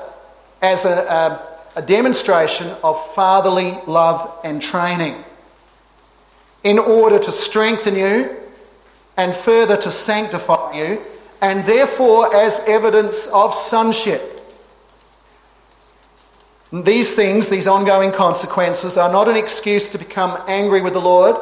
as 0.61 0.85
a, 0.85 0.89
a, 0.89 1.79
a 1.79 1.81
demonstration 1.83 2.67
of 2.83 3.13
fatherly 3.13 3.77
love 3.85 4.39
and 4.43 4.59
training 4.59 5.23
in 6.63 6.79
order 6.79 7.19
to 7.19 7.31
strengthen 7.31 7.95
you 7.95 8.35
and 9.15 9.33
further 9.33 9.77
to 9.77 9.91
sanctify 9.91 10.73
you, 10.73 11.01
and 11.41 11.65
therefore 11.65 12.35
as 12.35 12.63
evidence 12.67 13.27
of 13.33 13.53
sonship. 13.53 14.33
These 16.71 17.15
things, 17.15 17.47
these 17.47 17.67
ongoing 17.67 18.11
consequences, 18.11 18.97
are 18.97 19.11
not 19.11 19.29
an 19.29 19.37
excuse 19.37 19.89
to 19.89 19.97
become 19.97 20.37
angry 20.47 20.81
with 20.81 20.93
the 20.93 21.01
Lord, 21.01 21.37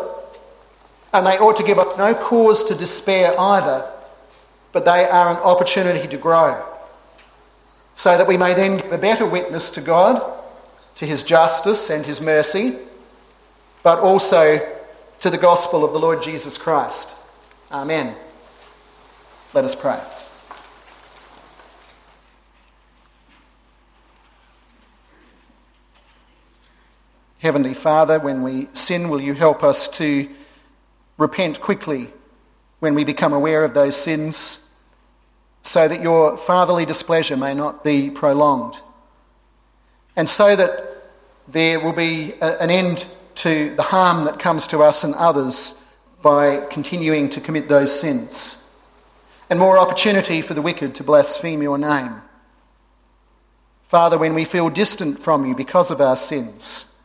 and 1.14 1.26
they 1.26 1.40
ought 1.40 1.56
to 1.58 1.64
give 1.64 1.80
us 1.80 1.98
no 1.98 2.14
cause 2.14 2.66
to 2.66 2.76
despair 2.76 3.34
either, 3.40 3.90
but 4.72 4.86
they 4.86 5.06
are 5.06 5.32
an 5.32 5.38
opportunity 5.38 6.08
to 6.08 6.18
grow, 6.18 6.64
so 7.96 8.18
that 8.18 8.28
we 8.28 8.38
may 8.38 8.54
then 8.54 8.78
give 8.78 8.92
a 8.92 8.98
better 8.98 9.26
witness 9.26 9.72
to 9.72 9.82
God, 9.82 10.22
to 10.96 11.06
His 11.06 11.24
justice 11.24 11.90
and 11.90 12.06
His 12.06 12.22
mercy, 12.22 12.78
but 13.82 14.00
also 14.00 14.60
to 15.22 15.30
the 15.30 15.38
gospel 15.38 15.84
of 15.84 15.92
the 15.92 16.00
Lord 16.00 16.22
Jesus 16.22 16.58
Christ. 16.58 17.18
Amen. 17.72 18.16
Let 19.56 19.64
us 19.64 19.74
pray. 19.74 19.98
Heavenly 27.40 27.74
Father, 27.74 28.20
when 28.20 28.44
we 28.44 28.68
sin, 28.74 29.08
will 29.08 29.22
you 29.22 29.34
help 29.34 29.64
us 29.64 29.88
to 29.98 30.28
repent 31.18 31.62
quickly 31.62 32.10
when 32.80 32.96
we 32.96 33.06
become 33.06 33.32
aware 33.32 33.64
of 33.64 33.74
those 33.74 33.96
sins, 33.96 34.78
so 35.62 35.88
that 35.88 36.02
your 36.02 36.36
fatherly 36.36 36.86
displeasure 36.86 37.38
may 37.38 37.54
not 37.54 37.82
be 37.82 38.10
prolonged, 38.10 38.76
and 40.18 40.28
so 40.28 40.58
that 40.58 41.14
there 41.48 41.80
will 41.80 41.94
be 41.94 42.34
a, 42.42 42.62
an 42.62 42.70
end 42.70 43.08
to 43.36 43.74
the 43.76 43.84
harm 43.84 44.26
that 44.26 44.38
comes 44.38 44.68
to 44.68 44.80
us 44.80 45.06
and 45.06 45.16
others 45.16 45.96
by 46.22 46.58
continuing 46.70 47.30
to 47.30 47.40
commit 47.40 47.70
those 47.70 47.98
sins, 47.98 48.65
and 49.50 49.60
more 49.60 49.78
opportunity 49.78 50.42
for 50.42 50.54
the 50.54 50.62
wicked 50.62 50.96
to 50.96 51.04
blaspheme 51.04 51.62
your 51.62 51.78
name. 51.78 52.22
Father, 53.84 54.18
when 54.18 54.34
we 54.34 54.46
feel 54.46 54.70
distant 54.70 55.20
from 55.20 55.46
you 55.46 55.56
because 55.56 55.92
of 55.92 56.02
our 56.02 56.16
sins, 56.16 57.00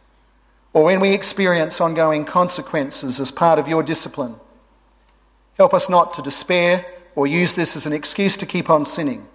or 0.73 0.85
when 0.85 1.01
we 1.01 1.13
experience 1.13 1.81
ongoing 1.81 2.25
consequences 2.25 3.21
as 3.21 3.31
part 3.31 3.59
of 3.59 3.69
your 3.69 3.83
discipline, 3.83 4.35
help 5.59 5.75
us 5.75 5.91
not 5.91 6.15
to 6.15 6.23
despair 6.23 6.87
or 7.15 7.27
use 7.27 7.55
this 7.55 7.77
as 7.77 7.87
an 7.87 7.93
excuse 7.93 8.37
to 8.37 8.47
keep 8.47 8.71
on 8.71 8.85
sinning, 8.85 9.27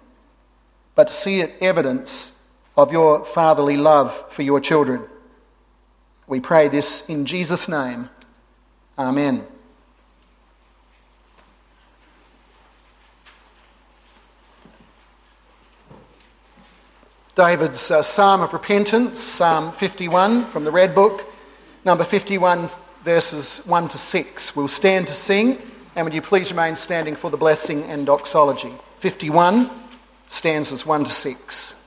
but 0.94 1.08
to 1.08 1.12
see 1.12 1.40
it 1.40 1.54
evidence 1.60 2.50
of 2.76 2.90
your 2.90 3.24
fatherly 3.24 3.76
love 3.76 4.12
for 4.32 4.42
your 4.42 4.60
children. 4.60 5.02
We 6.26 6.40
pray 6.40 6.68
this 6.68 7.08
in 7.08 7.26
Jesus' 7.26 7.68
name. 7.68 8.10
Amen. 8.98 9.46
David's 17.36 17.90
uh, 17.90 18.02
Psalm 18.02 18.40
of 18.40 18.54
Repentance, 18.54 19.20
Psalm 19.20 19.70
51 19.70 20.46
from 20.46 20.64
the 20.64 20.70
Red 20.70 20.94
Book, 20.94 21.30
number 21.84 22.02
51, 22.02 22.66
verses 23.04 23.66
1 23.66 23.88
to 23.88 23.98
6. 23.98 24.56
We'll 24.56 24.68
stand 24.68 25.06
to 25.08 25.12
sing, 25.12 25.60
and 25.94 26.06
would 26.06 26.14
you 26.14 26.22
please 26.22 26.50
remain 26.50 26.74
standing 26.74 27.14
for 27.14 27.30
the 27.30 27.36
blessing 27.36 27.82
and 27.90 28.06
doxology? 28.06 28.72
51, 29.00 29.68
stanzas 30.26 30.86
1 30.86 31.04
to 31.04 31.10
6. 31.10 31.85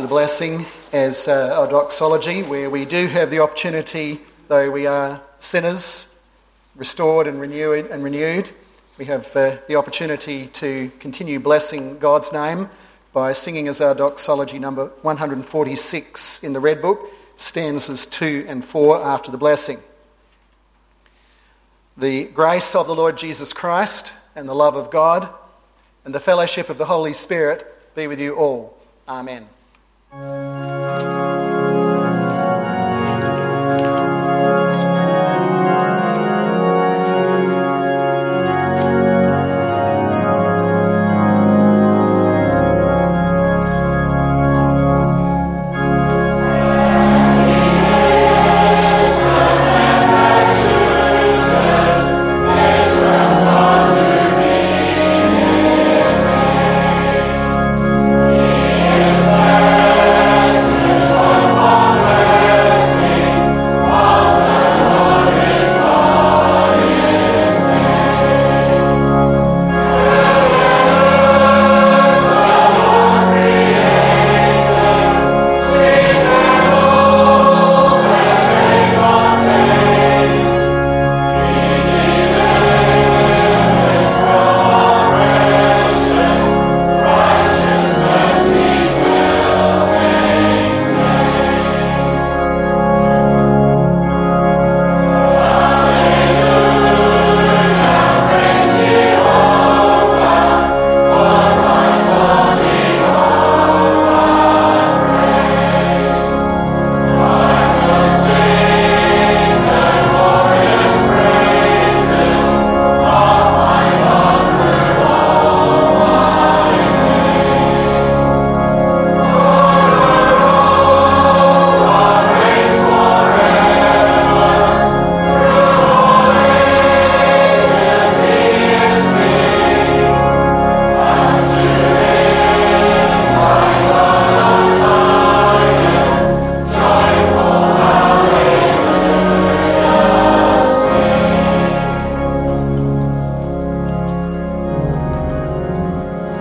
After 0.00 0.08
the 0.08 0.14
blessing 0.14 0.64
as 0.94 1.28
uh, 1.28 1.54
our 1.60 1.68
doxology, 1.68 2.42
where 2.42 2.70
we 2.70 2.86
do 2.86 3.06
have 3.06 3.28
the 3.28 3.38
opportunity, 3.38 4.18
though 4.48 4.70
we 4.70 4.86
are 4.86 5.20
sinners, 5.38 6.18
restored 6.74 7.26
and 7.26 7.38
renewed, 7.38 7.84
and 7.90 8.02
renewed 8.02 8.50
we 8.96 9.04
have 9.04 9.36
uh, 9.36 9.58
the 9.68 9.76
opportunity 9.76 10.46
to 10.46 10.90
continue 11.00 11.38
blessing 11.38 11.98
God's 11.98 12.32
name 12.32 12.70
by 13.12 13.32
singing 13.32 13.68
as 13.68 13.82
our 13.82 13.94
doxology 13.94 14.58
number 14.58 14.86
146 15.02 16.44
in 16.44 16.54
the 16.54 16.60
Red 16.60 16.80
Book, 16.80 17.12
stanzas 17.36 18.06
2 18.06 18.46
and 18.48 18.64
4 18.64 19.04
after 19.04 19.30
the 19.30 19.36
blessing. 19.36 19.76
The 21.98 22.24
grace 22.24 22.74
of 22.74 22.86
the 22.86 22.94
Lord 22.94 23.18
Jesus 23.18 23.52
Christ 23.52 24.14
and 24.34 24.48
the 24.48 24.54
love 24.54 24.76
of 24.76 24.90
God 24.90 25.28
and 26.06 26.14
the 26.14 26.20
fellowship 26.20 26.70
of 26.70 26.78
the 26.78 26.86
Holy 26.86 27.12
Spirit 27.12 27.66
be 27.94 28.06
with 28.06 28.18
you 28.18 28.36
all. 28.36 28.78
Amen. 29.06 29.46
Música 30.12 30.69